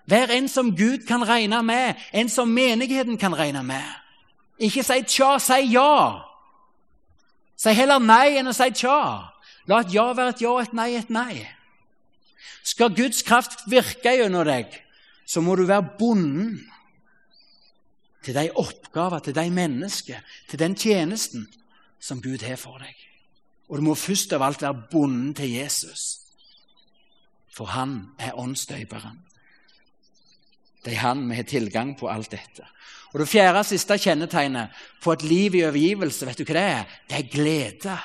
Vær 0.08 0.30
en 0.32 0.46
som 0.48 0.70
Gud 0.76 1.04
kan 1.06 1.26
regne 1.26 1.60
med, 1.66 1.98
en 2.14 2.30
som 2.32 2.50
menigheten 2.50 3.18
kan 3.20 3.34
regne 3.36 3.62
med. 3.66 3.84
Ikke 4.58 4.82
si 4.82 5.02
tja, 5.06 5.36
si 5.38 5.60
ja. 5.72 6.24
Si 7.58 7.74
heller 7.74 8.02
nei 8.02 8.38
enn 8.38 8.50
å 8.50 8.54
si 8.56 8.70
tja. 8.74 8.98
La 9.68 9.82
et 9.84 9.92
ja 9.92 10.08
være 10.16 10.34
et 10.34 10.42
ja 10.42 10.54
og 10.54 10.62
et 10.64 10.74
nei 10.74 10.94
et 10.98 11.10
nei. 11.12 11.44
Skal 12.66 12.94
Guds 12.96 13.22
kraft 13.26 13.66
virke 13.70 14.14
gjennom 14.16 14.46
deg, 14.48 14.72
så 15.28 15.40
må 15.44 15.56
du 15.56 15.64
være 15.68 15.96
bonden 15.98 16.58
til 18.24 18.36
de 18.36 18.48
oppgaver, 18.60 19.22
til 19.24 19.36
de 19.36 19.46
mennesker, 19.52 20.20
til 20.50 20.60
den 20.60 20.74
tjenesten 20.76 21.46
som 22.00 22.22
Gud 22.22 22.44
har 22.44 22.58
for 22.60 22.80
deg. 22.82 22.96
Og 23.68 23.78
du 23.78 23.84
må 23.84 23.94
først 23.94 24.32
av 24.32 24.44
alt 24.44 24.64
være 24.64 24.88
bonden 24.90 25.34
til 25.36 25.52
Jesus, 25.52 26.24
for 27.52 27.72
han 27.76 28.10
er 28.18 28.36
åndsdøyperen. 28.38 29.27
Det 30.88 30.94
er 30.96 31.02
han 31.04 31.26
vi 31.28 31.36
har 31.36 31.44
tilgang 31.44 31.90
på 31.98 32.08
alt 32.08 32.30
dette. 32.32 32.64
Og 33.12 33.20
Det 33.20 33.28
fjerde 33.28 33.60
siste 33.64 33.96
kjennetegnet 34.00 34.72
på 35.04 35.12
et 35.12 35.22
liv 35.22 35.56
i 35.58 35.64
overgivelse, 35.68 36.24
vet 36.24 36.38
du 36.38 36.46
hva 36.48 36.54
det 36.56 36.62
er? 36.64 36.94
Det 37.08 37.18
er 37.18 37.28
glede. 37.32 37.96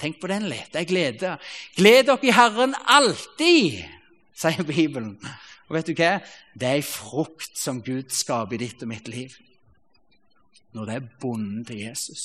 Tenk 0.00 0.16
på 0.20 0.30
den 0.32 0.48
litt. 0.48 0.70
Det 0.72 0.80
er 0.80 0.88
glede. 0.88 1.34
Gled 1.76 2.08
dere 2.08 2.24
i 2.24 2.32
Herren 2.32 2.72
alltid, 2.88 3.82
sier 4.32 4.64
Bibelen. 4.64 5.18
Og 5.68 5.76
vet 5.76 5.90
du 5.90 5.92
hva? 5.96 6.14
Det 6.56 6.68
er 6.68 6.80
ei 6.80 6.86
frukt 6.88 7.60
som 7.60 7.82
Gud 7.84 8.08
skaper 8.16 8.56
i 8.56 8.62
ditt 8.64 8.84
og 8.84 8.92
mitt 8.92 9.08
liv. 9.12 9.36
Når 10.72 10.88
det 10.88 10.96
er 10.96 11.10
bonden 11.20 11.64
til 11.68 11.84
Jesus. 11.84 12.24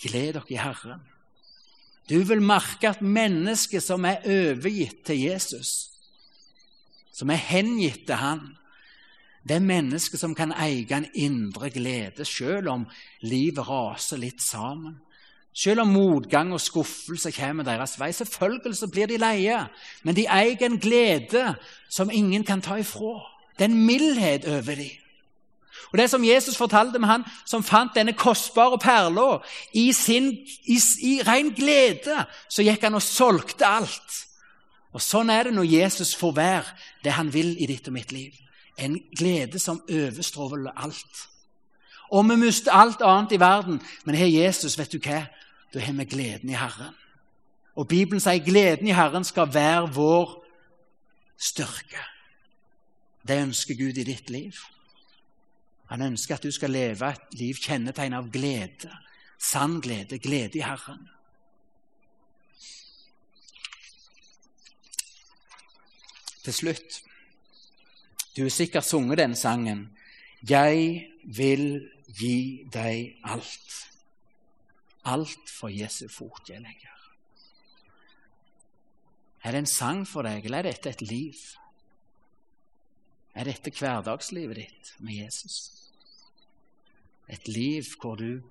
Gled 0.00 0.34
dere 0.36 0.52
i 0.52 0.60
Herren. 0.60 1.08
Du 2.04 2.18
vil 2.20 2.44
merke 2.44 2.90
at 2.90 3.00
mennesket 3.00 3.84
som 3.84 4.04
er 4.04 4.24
overgitt 4.28 5.06
til 5.08 5.24
Jesus, 5.24 5.89
som 7.20 7.30
er 7.30 7.42
hengitt 7.50 8.06
til 8.08 8.16
Han, 8.16 8.40
det 9.44 9.56
er 9.56 9.64
mennesker 9.64 10.20
som 10.20 10.34
kan 10.36 10.52
eie 10.52 10.88
en 10.92 11.06
indre 11.14 11.70
glede, 11.72 12.24
selv 12.24 12.68
om 12.68 12.86
livet 13.24 13.68
raser 13.68 14.20
litt 14.20 14.42
sammen. 14.44 14.98
Selv 15.56 15.82
om 15.82 15.88
motgang 15.92 16.52
og 16.54 16.60
skuffelse 16.60 17.32
kommer 17.34 17.66
deres 17.66 17.96
vei. 17.98 18.12
Selvfølgelig 18.14 18.76
så 18.76 18.86
blir 18.86 19.08
de 19.10 19.18
leie, 19.18 19.64
men 20.04 20.16
de 20.16 20.28
eier 20.30 20.62
en 20.64 20.78
glede 20.78 21.54
som 21.90 22.12
ingen 22.12 22.44
kan 22.44 22.62
ta 22.62 22.78
ifra. 22.78 23.18
Det 23.58 23.66
er 23.66 23.72
en 23.72 23.86
mildhet 23.86 24.46
over 24.48 24.74
dem. 24.74 24.96
Og 25.92 25.98
Det 25.98 26.10
som 26.10 26.24
Jesus 26.24 26.56
fortalte 26.56 26.98
med 26.98 27.08
han 27.08 27.24
som 27.46 27.62
fant 27.66 27.94
denne 27.94 28.12
kostbare 28.12 28.78
perla 28.78 29.40
i, 29.74 29.90
i, 29.90 30.78
i 31.02 31.14
ren 31.26 31.50
glede, 31.50 32.24
så 32.48 32.62
gikk 32.62 32.86
han 32.86 32.94
og 32.94 33.02
solgte 33.02 33.66
alt. 33.66 34.29
Og 34.92 35.02
Sånn 35.02 35.30
er 35.30 35.46
det 35.46 35.54
når 35.54 35.68
Jesus 35.70 36.14
får 36.18 36.32
være 36.36 36.76
det 37.04 37.14
han 37.14 37.30
vil 37.32 37.54
i 37.62 37.68
ditt 37.70 37.88
og 37.88 37.94
mitt 37.94 38.12
liv. 38.12 38.34
En 38.78 38.96
glede 39.16 39.58
som 39.58 39.82
overstråler 39.90 40.72
alt. 40.76 41.26
Og 42.10 42.26
vi 42.26 42.36
mister 42.36 42.74
alt 42.74 43.02
annet 43.06 43.36
i 43.36 43.40
verden, 43.40 43.78
men 44.04 44.18
har 44.18 44.26
Jesus, 44.26 44.78
vet 44.78 44.92
du 44.92 44.98
hva? 44.98 45.26
Da 45.70 45.80
har 45.84 45.94
vi 45.94 46.04
gleden 46.04 46.50
i 46.50 46.58
Herren. 46.58 46.96
Og 47.78 47.86
Bibelen 47.88 48.20
sier 48.20 48.42
gleden 48.42 48.88
i 48.90 48.96
Herren 48.96 49.24
skal 49.24 49.52
være 49.54 49.92
vår 49.94 50.32
styrke. 51.38 52.02
Det 53.22 53.38
ønsker 53.38 53.78
Gud 53.78 54.00
i 54.00 54.04
ditt 54.04 54.30
liv. 54.30 54.58
Han 55.90 56.02
ønsker 56.02 56.34
at 56.34 56.42
du 56.42 56.50
skal 56.50 56.70
leve 56.70 57.12
et 57.12 57.38
liv 57.38 57.54
kjennetegnet 57.62 58.18
av 58.18 58.30
glede. 58.30 58.90
Sann 59.38 59.80
glede, 59.80 60.18
glede 60.18 60.58
i 60.58 60.66
Herren. 60.66 61.08
Til 66.44 66.54
slutt 66.54 67.02
Du 68.36 68.42
har 68.42 68.50
sikkert 68.54 68.84
sunget 68.86 69.18
den 69.18 69.34
sangen. 69.36 69.90
Jeg 70.48 71.08
vil 71.24 71.90
gi 72.16 72.66
deg 72.72 73.18
alt 73.24 73.90
alt 75.04 75.50
for 75.50 75.72
Jesu 75.72 76.06
fot 76.12 76.50
jeg 76.50 76.60
legger. 76.60 76.96
Er 79.42 79.54
det 79.54 79.62
en 79.62 79.70
sang 79.70 80.04
for 80.08 80.26
deg, 80.26 80.44
eller 80.44 80.60
er 80.60 80.68
dette 80.68 80.92
et 80.92 81.02
liv? 81.02 81.36
Er 83.34 83.48
dette 83.48 83.72
hverdagslivet 83.72 84.60
ditt 84.60 84.94
med 85.00 85.16
Jesus? 85.22 85.70
Et 87.30 87.48
liv 87.48 87.86
hvor 88.00 88.18
du 88.20 88.42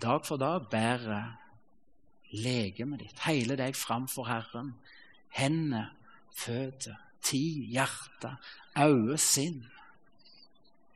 dag 0.00 0.24
for 0.24 0.40
dag 0.40 0.70
bærer 0.70 1.34
legemet 2.32 3.02
ditt, 3.02 3.18
hele 3.26 3.58
deg 3.60 3.76
framfor 3.76 4.30
Herren. 4.30 4.72
Hender, 5.36 5.90
føtter, 6.32 6.96
tid, 7.22 7.68
hjerte, 7.72 8.36
øye, 8.78 9.18
sinn. 9.18 9.62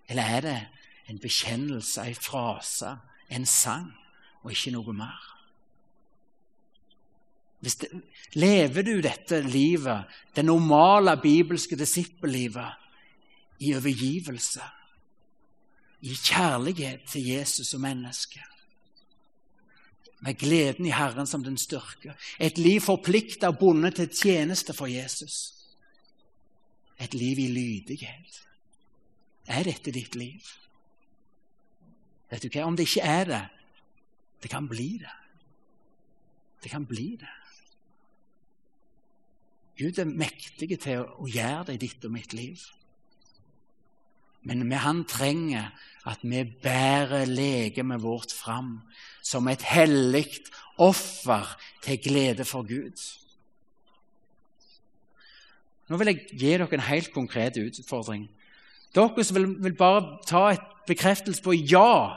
Eller 0.08 0.22
er 0.22 0.40
det 0.40 0.58
en 1.08 1.18
bekjennelse, 1.18 2.02
en 2.02 2.14
frase, 2.14 2.96
en 3.30 3.46
sang? 3.46 3.94
og 4.46 4.54
ikke 4.54 4.76
noe 4.76 4.94
mer. 4.94 5.22
Det, 7.66 7.88
lever 8.38 8.84
du 8.86 8.92
dette 9.02 9.40
livet, 9.42 10.06
det 10.36 10.44
normale 10.46 11.16
bibelske 11.18 11.78
disippellivet, 11.78 12.82
i 13.58 13.72
overgivelse, 13.72 14.60
i 16.04 16.12
kjærlighet 16.12 17.06
til 17.08 17.24
Jesus 17.24 17.72
og 17.74 17.80
mennesket, 17.80 18.52
med 20.20 20.36
gleden 20.38 20.86
i 20.86 20.92
Herren 20.92 21.26
som 21.26 21.44
den 21.44 21.56
styrke, 21.58 22.14
et 22.38 22.58
liv 22.58 22.84
forplikta 22.84 23.48
og 23.48 23.58
bundet 23.58 23.96
til 23.96 24.12
tjeneste 24.12 24.76
for 24.76 24.86
Jesus, 24.86 25.55
et 27.00 27.14
liv 27.14 27.38
i 27.38 27.48
lydighet. 27.52 28.40
Er 29.46 29.66
dette 29.66 29.92
ditt 29.94 30.16
liv? 30.18 30.42
Vet 32.30 32.42
du 32.42 32.50
hva? 32.50 32.66
Om 32.66 32.76
det 32.76 32.88
ikke 32.88 33.06
er 33.06 33.28
det, 33.30 33.42
det 34.42 34.50
kan 34.50 34.68
bli 34.68 34.96
det. 35.02 35.16
Det 36.62 36.70
kan 36.72 36.86
bli 36.86 37.12
det. 37.20 37.34
Gud 39.76 39.98
er 40.00 40.08
mektig 40.08 40.78
til 40.80 41.04
å 41.04 41.28
gjøre 41.28 41.68
det 41.68 41.76
i 41.76 41.82
ditt 41.84 42.04
og 42.08 42.14
mitt 42.14 42.32
liv. 42.34 42.62
Men 44.46 44.70
han 44.72 45.02
trenger 45.10 45.72
at 46.06 46.22
vi 46.22 46.44
bærer 46.62 47.26
legemet 47.26 48.02
vårt 48.02 48.32
fram 48.32 48.78
som 49.22 49.48
et 49.50 49.64
hellig 49.66 50.38
offer 50.78 51.50
til 51.82 51.98
glede 52.02 52.46
for 52.46 52.62
Gud. 52.66 52.94
Nå 55.88 55.98
vil 56.00 56.10
jeg 56.10 56.22
gi 56.32 56.52
dere 56.56 56.68
en 56.74 56.88
helt 56.88 57.12
konkret 57.14 57.58
utfordring. 57.62 58.26
Dere 58.94 59.24
som 59.24 59.36
vil, 59.36 59.48
vil 59.62 59.76
bare 59.78 60.18
ta 60.26 60.48
et 60.54 60.64
bekreftelse 60.86 61.42
på 61.42 61.54
ja, 61.54 62.16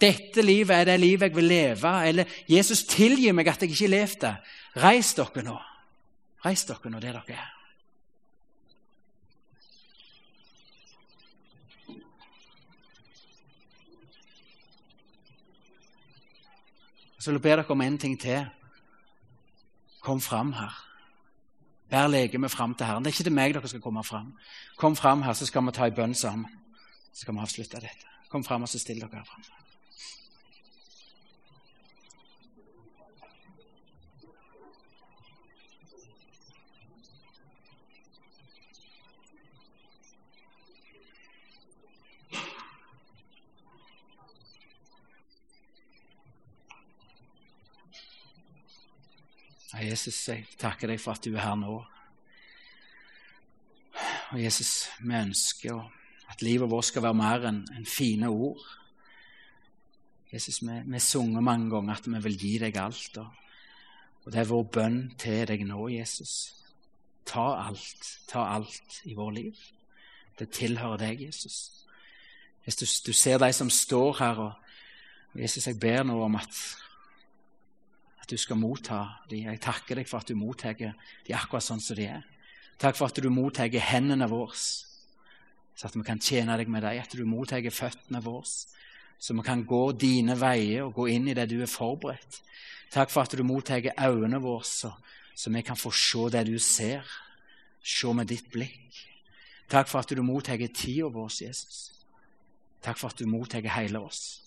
dette 0.00 0.42
livet 0.44 0.76
er 0.76 0.84
det 0.84 1.00
livet 1.00 1.30
jeg 1.30 1.36
vil 1.36 1.44
leve. 1.44 2.08
Eller 2.08 2.24
'Jesus, 2.48 2.84
tilgi 2.84 3.32
meg 3.32 3.48
at 3.48 3.62
jeg 3.62 3.70
ikke 3.70 3.86
levde'. 3.88 4.36
Reis 4.76 5.14
dere 5.14 5.42
nå. 5.42 5.58
Reis 6.44 6.64
dere 6.64 6.90
nå 6.90 7.00
det 7.00 7.14
dere 7.14 7.22
er. 7.28 7.52
Så 17.18 17.30
vil 17.30 17.40
jeg 17.40 17.42
be 17.42 17.48
dere 17.48 17.70
om 17.70 17.80
en 17.80 17.98
ting 17.98 18.20
til. 18.20 18.46
Kom 20.00 20.20
fram 20.20 20.52
her. 20.52 20.95
Bær 21.90 22.08
legemet 22.10 22.50
fram 22.50 22.74
til 22.74 22.86
Herren. 22.86 23.04
Det 23.04 23.12
er 23.12 23.14
ikke 23.14 23.28
til 23.28 23.36
meg 23.36 23.54
dere 23.54 23.68
skal 23.68 23.80
komme 23.80 24.04
fram. 24.04 24.32
Kom 24.76 24.96
fram 24.96 25.22
her, 25.22 25.32
så 25.32 25.46
skal 25.46 25.66
vi 25.66 25.76
ta 25.76 25.86
en 25.86 25.94
bønn 25.94 26.14
sammen. 26.14 26.50
Så 27.12 27.24
skal 27.26 27.34
vi 27.34 27.46
avslutte 27.46 27.80
dette. 27.80 28.10
Kom 28.30 28.44
fram 28.44 28.62
og 28.62 28.68
så 28.68 28.78
still 28.78 29.00
dere 29.00 29.22
her 29.22 29.65
fram. 49.76 49.88
Jesus, 49.88 50.28
jeg 50.28 50.46
takker 50.58 50.88
deg 50.88 51.00
for 51.00 51.12
at 51.12 51.24
du 51.24 51.34
er 51.34 51.44
her 51.44 51.54
nå. 51.56 51.76
Og 54.32 54.42
Jesus, 54.42 54.88
vi 55.00 55.14
ønsker 55.14 55.80
at 56.28 56.42
livet 56.42 56.70
vårt 56.70 56.84
skal 56.84 57.02
være 57.02 57.14
mer 57.14 57.46
enn 57.48 57.62
en 57.76 57.86
fine 57.86 58.28
ord. 58.28 58.60
Jesus, 60.32 60.60
vi, 60.62 60.82
vi 60.84 60.98
sunger 61.00 61.40
mange 61.40 61.70
ganger 61.70 61.94
at 61.94 62.06
vi 62.06 62.22
vil 62.22 62.38
gi 62.38 62.58
deg 62.58 62.76
alt. 62.76 63.18
Og, 63.18 63.28
og 64.24 64.32
det 64.32 64.40
er 64.40 64.50
vår 64.50 64.62
bønn 64.74 65.00
til 65.18 65.46
deg 65.46 65.64
nå, 65.66 65.88
Jesus. 65.88 66.52
Ta 67.26 67.46
alt, 67.66 68.10
ta 68.28 68.48
alt 68.56 69.00
i 69.04 69.14
vår 69.14 69.30
liv. 69.38 69.64
Det 70.38 70.50
tilhører 70.50 71.06
deg, 71.06 71.22
Jesus. 71.28 71.86
Hvis 72.64 72.76
du, 72.76 72.86
du 73.06 73.12
ser 73.14 73.38
de 73.38 73.52
som 73.54 73.70
står 73.70 74.18
her, 74.18 74.42
og, 74.42 74.52
og 75.32 75.40
Jesus, 75.40 75.66
jeg 75.66 75.78
ber 75.80 76.02
nå 76.02 76.18
om 76.24 76.36
at, 76.36 76.58
at 78.26 78.32
du 78.34 78.36
skal 78.42 78.58
motta 78.58 79.04
dem. 79.30 79.44
Jeg 79.46 79.60
takker 79.62 80.00
deg 80.00 80.08
for 80.10 80.18
at 80.18 80.26
du 80.26 80.34
mottar 80.34 80.74
dem 80.74 80.96
akkurat 81.30 81.62
sånn 81.62 81.82
som 81.82 81.94
de 81.94 82.08
er. 82.10 82.24
Takk 82.76 82.96
for 82.98 83.06
at 83.06 83.20
du 83.22 83.28
mottar 83.30 83.70
hendene 83.70 84.26
våre, 84.26 84.56
så 84.56 85.86
at 85.86 85.94
vi 85.94 86.02
kan 86.02 86.18
tjene 86.18 86.56
deg 86.58 86.68
med 86.68 86.82
dem. 86.82 86.98
At 86.98 87.14
du 87.14 87.22
mottar 87.24 87.62
føttene 87.70 88.18
våre, 88.24 88.50
så 89.18 89.32
vi 89.32 89.44
kan 89.46 89.62
gå 89.64 89.92
dine 89.94 90.34
veier 90.40 90.88
og 90.88 90.96
gå 90.98 91.06
inn 91.14 91.28
i 91.30 91.36
det 91.38 91.46
du 91.52 91.60
er 91.62 91.70
forberedt. 91.70 92.40
Takk 92.90 93.14
for 93.14 93.22
at 93.22 93.36
du 93.36 93.44
mottar 93.46 93.86
øynene 93.94 94.42
våre, 94.42 94.66
så, 94.66 94.90
så 95.34 95.52
vi 95.54 95.62
kan 95.62 95.78
få 95.78 95.94
se 95.94 96.26
det 96.34 96.46
du 96.50 96.58
ser. 96.58 97.06
Se 97.86 98.10
med 98.10 98.26
ditt 98.26 98.50
blikk. 98.50 99.04
Takk 99.70 99.86
for 99.86 100.02
at 100.02 100.10
du 100.10 100.22
mottar 100.26 100.58
tida 100.74 101.06
vår, 101.14 101.30
Jesus. 101.30 101.92
Takk 102.82 102.98
for 102.98 103.14
at 103.14 103.22
du 103.22 103.30
mottar 103.30 103.62
hele 103.78 104.02
oss. 104.02 104.45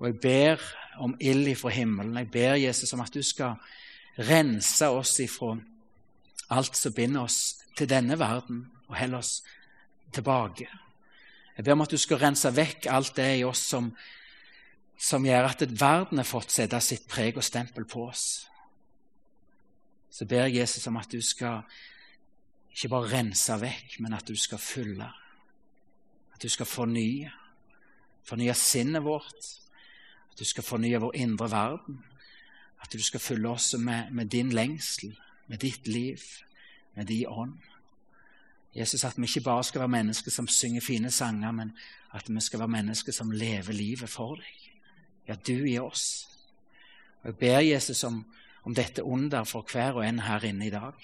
Og 0.00 0.06
jeg 0.08 0.20
ber 0.20 0.62
om 1.00 1.16
ild 1.20 1.48
ifra 1.48 1.68
himmelen. 1.68 2.16
Jeg 2.16 2.30
ber 2.30 2.54
Jesus 2.60 2.92
om 2.92 3.02
at 3.04 3.14
du 3.14 3.22
skal 3.22 3.60
rense 4.18 4.88
oss 4.88 5.18
ifra 5.20 5.54
alt 6.50 6.76
som 6.76 6.94
binder 6.94 7.28
oss 7.28 7.60
til 7.78 7.88
denne 7.88 8.18
verden, 8.18 8.64
og 8.88 8.96
holde 8.96 9.20
oss 9.20 9.42
tilbake. 10.12 10.66
Jeg 11.56 11.64
ber 11.64 11.76
om 11.76 11.84
at 11.84 11.92
du 11.92 11.98
skal 12.00 12.18
rense 12.18 12.50
vekk 12.56 12.88
alt 12.90 13.14
det 13.16 13.28
i 13.38 13.44
oss 13.44 13.62
som, 13.70 13.90
som 14.98 15.24
gjør 15.24 15.50
at 15.52 15.62
verden 15.68 16.18
har 16.18 16.28
fått 16.28 16.50
sette 16.50 16.80
sitt 16.82 17.06
preg 17.08 17.36
og 17.36 17.46
stempel 17.46 17.84
på 17.84 18.08
oss. 18.08 18.24
Så 20.10 20.26
ber 20.26 20.48
jeg 20.48 20.62
Jesus 20.62 20.86
om 20.90 20.98
at 20.98 21.12
du 21.12 21.20
skal 21.22 21.62
ikke 22.74 22.90
bare 22.90 23.12
rense 23.12 23.54
vekk, 23.60 24.00
men 24.00 24.16
at 24.16 24.26
du 24.26 24.36
skal 24.36 24.58
fylle. 24.58 25.06
At 26.34 26.42
du 26.42 26.48
skal 26.48 26.66
fornye. 26.66 27.30
Fornye 28.26 28.54
sinnet 28.58 29.04
vårt. 29.04 29.50
Du 30.40 30.44
skal 30.48 30.64
fornye 30.64 30.98
vår 31.00 31.16
indre 31.20 31.50
verden. 31.52 31.98
At 32.80 32.92
du 32.92 33.02
skal 33.04 33.20
fylle 33.20 33.48
oss 33.48 33.74
med, 33.76 34.08
med 34.10 34.30
din 34.32 34.52
lengsel, 34.56 35.12
med 35.46 35.60
ditt 35.60 35.88
liv, 35.88 36.22
med 36.94 37.06
din 37.06 37.26
ånd. 37.28 37.58
Jesus, 38.72 39.04
at 39.04 39.18
vi 39.18 39.28
ikke 39.28 39.44
bare 39.44 39.64
skal 39.64 39.82
være 39.82 39.92
mennesker 39.98 40.32
som 40.32 40.48
synger 40.48 40.80
fine 40.80 41.10
sanger, 41.10 41.52
men 41.52 41.74
at 42.14 42.30
vi 42.30 42.40
skal 42.40 42.62
være 42.62 42.72
mennesker 42.72 43.12
som 43.12 43.30
lever 43.30 43.76
livet 43.76 44.08
for 44.08 44.40
deg. 44.40 44.68
Ja, 45.28 45.34
du 45.34 45.66
i 45.66 45.76
oss. 45.78 46.28
Og 47.22 47.26
Jeg 47.26 47.36
ber 47.36 47.60
Jesus 47.60 48.04
om, 48.04 48.24
om 48.64 48.74
dette 48.74 49.04
under 49.04 49.44
for 49.44 49.66
hver 49.72 49.98
og 49.98 50.06
en 50.06 50.22
her 50.24 50.44
inne 50.44 50.66
i 50.66 50.72
dag. 50.72 50.94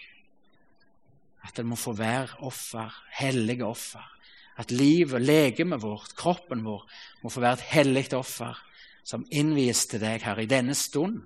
At 1.45 1.57
det 1.57 1.67
må 1.67 1.77
få 1.77 1.93
være 1.93 2.41
offer, 2.41 2.95
hellige 3.19 3.65
offer. 3.67 4.13
At 4.57 4.71
livet, 4.71 5.23
legemet 5.23 5.83
vårt, 5.83 6.17
kroppen 6.17 6.65
vår, 6.65 6.89
må 7.23 7.31
få 7.31 7.41
være 7.41 7.61
et 7.61 7.69
hellig 7.75 8.15
offer 8.15 8.63
som 9.07 9.27
innvies 9.31 9.85
til 9.87 10.03
deg, 10.03 10.25
her 10.27 10.41
i 10.43 10.49
denne 10.51 10.75
stund. 10.75 11.21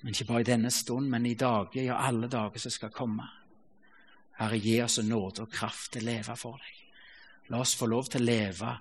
Men 0.00 0.14
ikke 0.14 0.28
bare 0.30 0.44
i 0.44 0.48
denne 0.48 0.70
stund, 0.72 1.10
men 1.12 1.26
i 1.26 1.34
dager, 1.36 1.82
ja, 1.82 1.98
alle 2.08 2.28
dager 2.32 2.62
som 2.62 2.72
skal 2.72 2.92
komme. 2.94 3.26
Herre, 4.38 4.58
gi 4.60 4.78
oss 4.84 4.98
nåde 5.04 5.44
og 5.44 5.52
kraft 5.52 5.92
til 5.94 6.04
å 6.04 6.10
leve 6.10 6.36
for 6.40 6.60
deg. 6.60 6.82
La 7.52 7.60
oss 7.62 7.76
få 7.78 7.88
lov 7.88 8.08
til 8.10 8.24
å 8.24 8.26
leve 8.26 8.72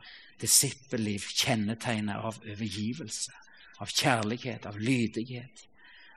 disippelliv 0.41 1.28
kjennetegnet 1.32 2.17
av 2.17 2.39
overgivelse, 2.43 3.36
av 3.84 3.91
kjærlighet, 3.91 4.65
av 4.67 4.80
lydighet, 4.80 5.65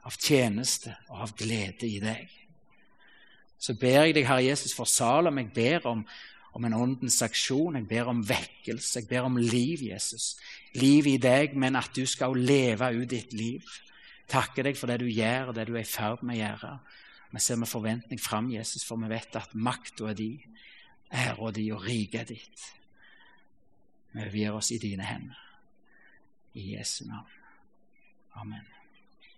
av 0.07 0.17
tjeneste 0.19 0.95
og 1.11 1.23
av 1.27 1.35
glede 1.39 1.87
i 1.87 1.99
deg. 2.03 2.31
Så 3.59 3.75
ber 3.75 4.05
jeg 4.07 4.15
deg, 4.15 4.27
Herre 4.27 4.47
Jesus, 4.47 4.75
for 4.75 4.87
Salem. 4.87 5.41
Jeg 5.43 5.53
ber 5.55 5.87
om, 5.91 6.05
om 6.59 6.67
en 6.67 6.75
åndens 6.75 7.21
aksjon. 7.23 7.79
Jeg 7.79 7.87
ber 7.89 8.11
om 8.11 8.23
vekkelse. 8.27 9.01
Jeg 9.01 9.09
ber 9.09 9.29
om 9.29 9.37
liv, 9.39 9.85
Jesus. 9.89 10.33
Liv 10.75 11.07
i 11.07 11.17
deg, 11.23 11.55
men 11.57 11.79
at 11.79 11.93
du 11.95 12.05
skal 12.07 12.35
leve 12.37 12.91
ut 12.99 13.11
ditt 13.11 13.35
liv. 13.37 13.67
Takke 14.29 14.65
deg 14.67 14.77
for 14.77 14.91
det 14.91 14.99
du 15.01 15.07
gjør, 15.09 15.51
og 15.51 15.57
det 15.57 15.69
du 15.69 15.77
er 15.77 15.87
i 15.87 15.89
ferd 15.89 16.25
med 16.27 16.37
å 16.37 16.41
gjøre. 16.43 16.73
Vi 17.31 17.45
ser 17.45 17.61
med 17.61 17.71
forventning 17.71 18.21
fram, 18.21 18.51
Jesus, 18.51 18.85
for 18.85 19.01
vi 19.01 19.11
vet 19.13 19.37
at 19.39 19.55
makta 19.55 20.11
er 20.11 20.19
di, 20.19 20.33
æra 21.13 21.53
di 21.55 21.69
og 21.73 21.85
riket 21.85 22.25
er 22.25 22.33
ditt. 22.35 22.65
Vi 24.13 24.25
overgir 24.25 24.57
oss 24.59 24.73
i 24.73 24.81
dine 24.83 25.05
hender. 25.05 25.45
I 26.59 26.73
Jesu 26.75 27.05
navn. 27.07 27.39
Amen. 28.41 28.78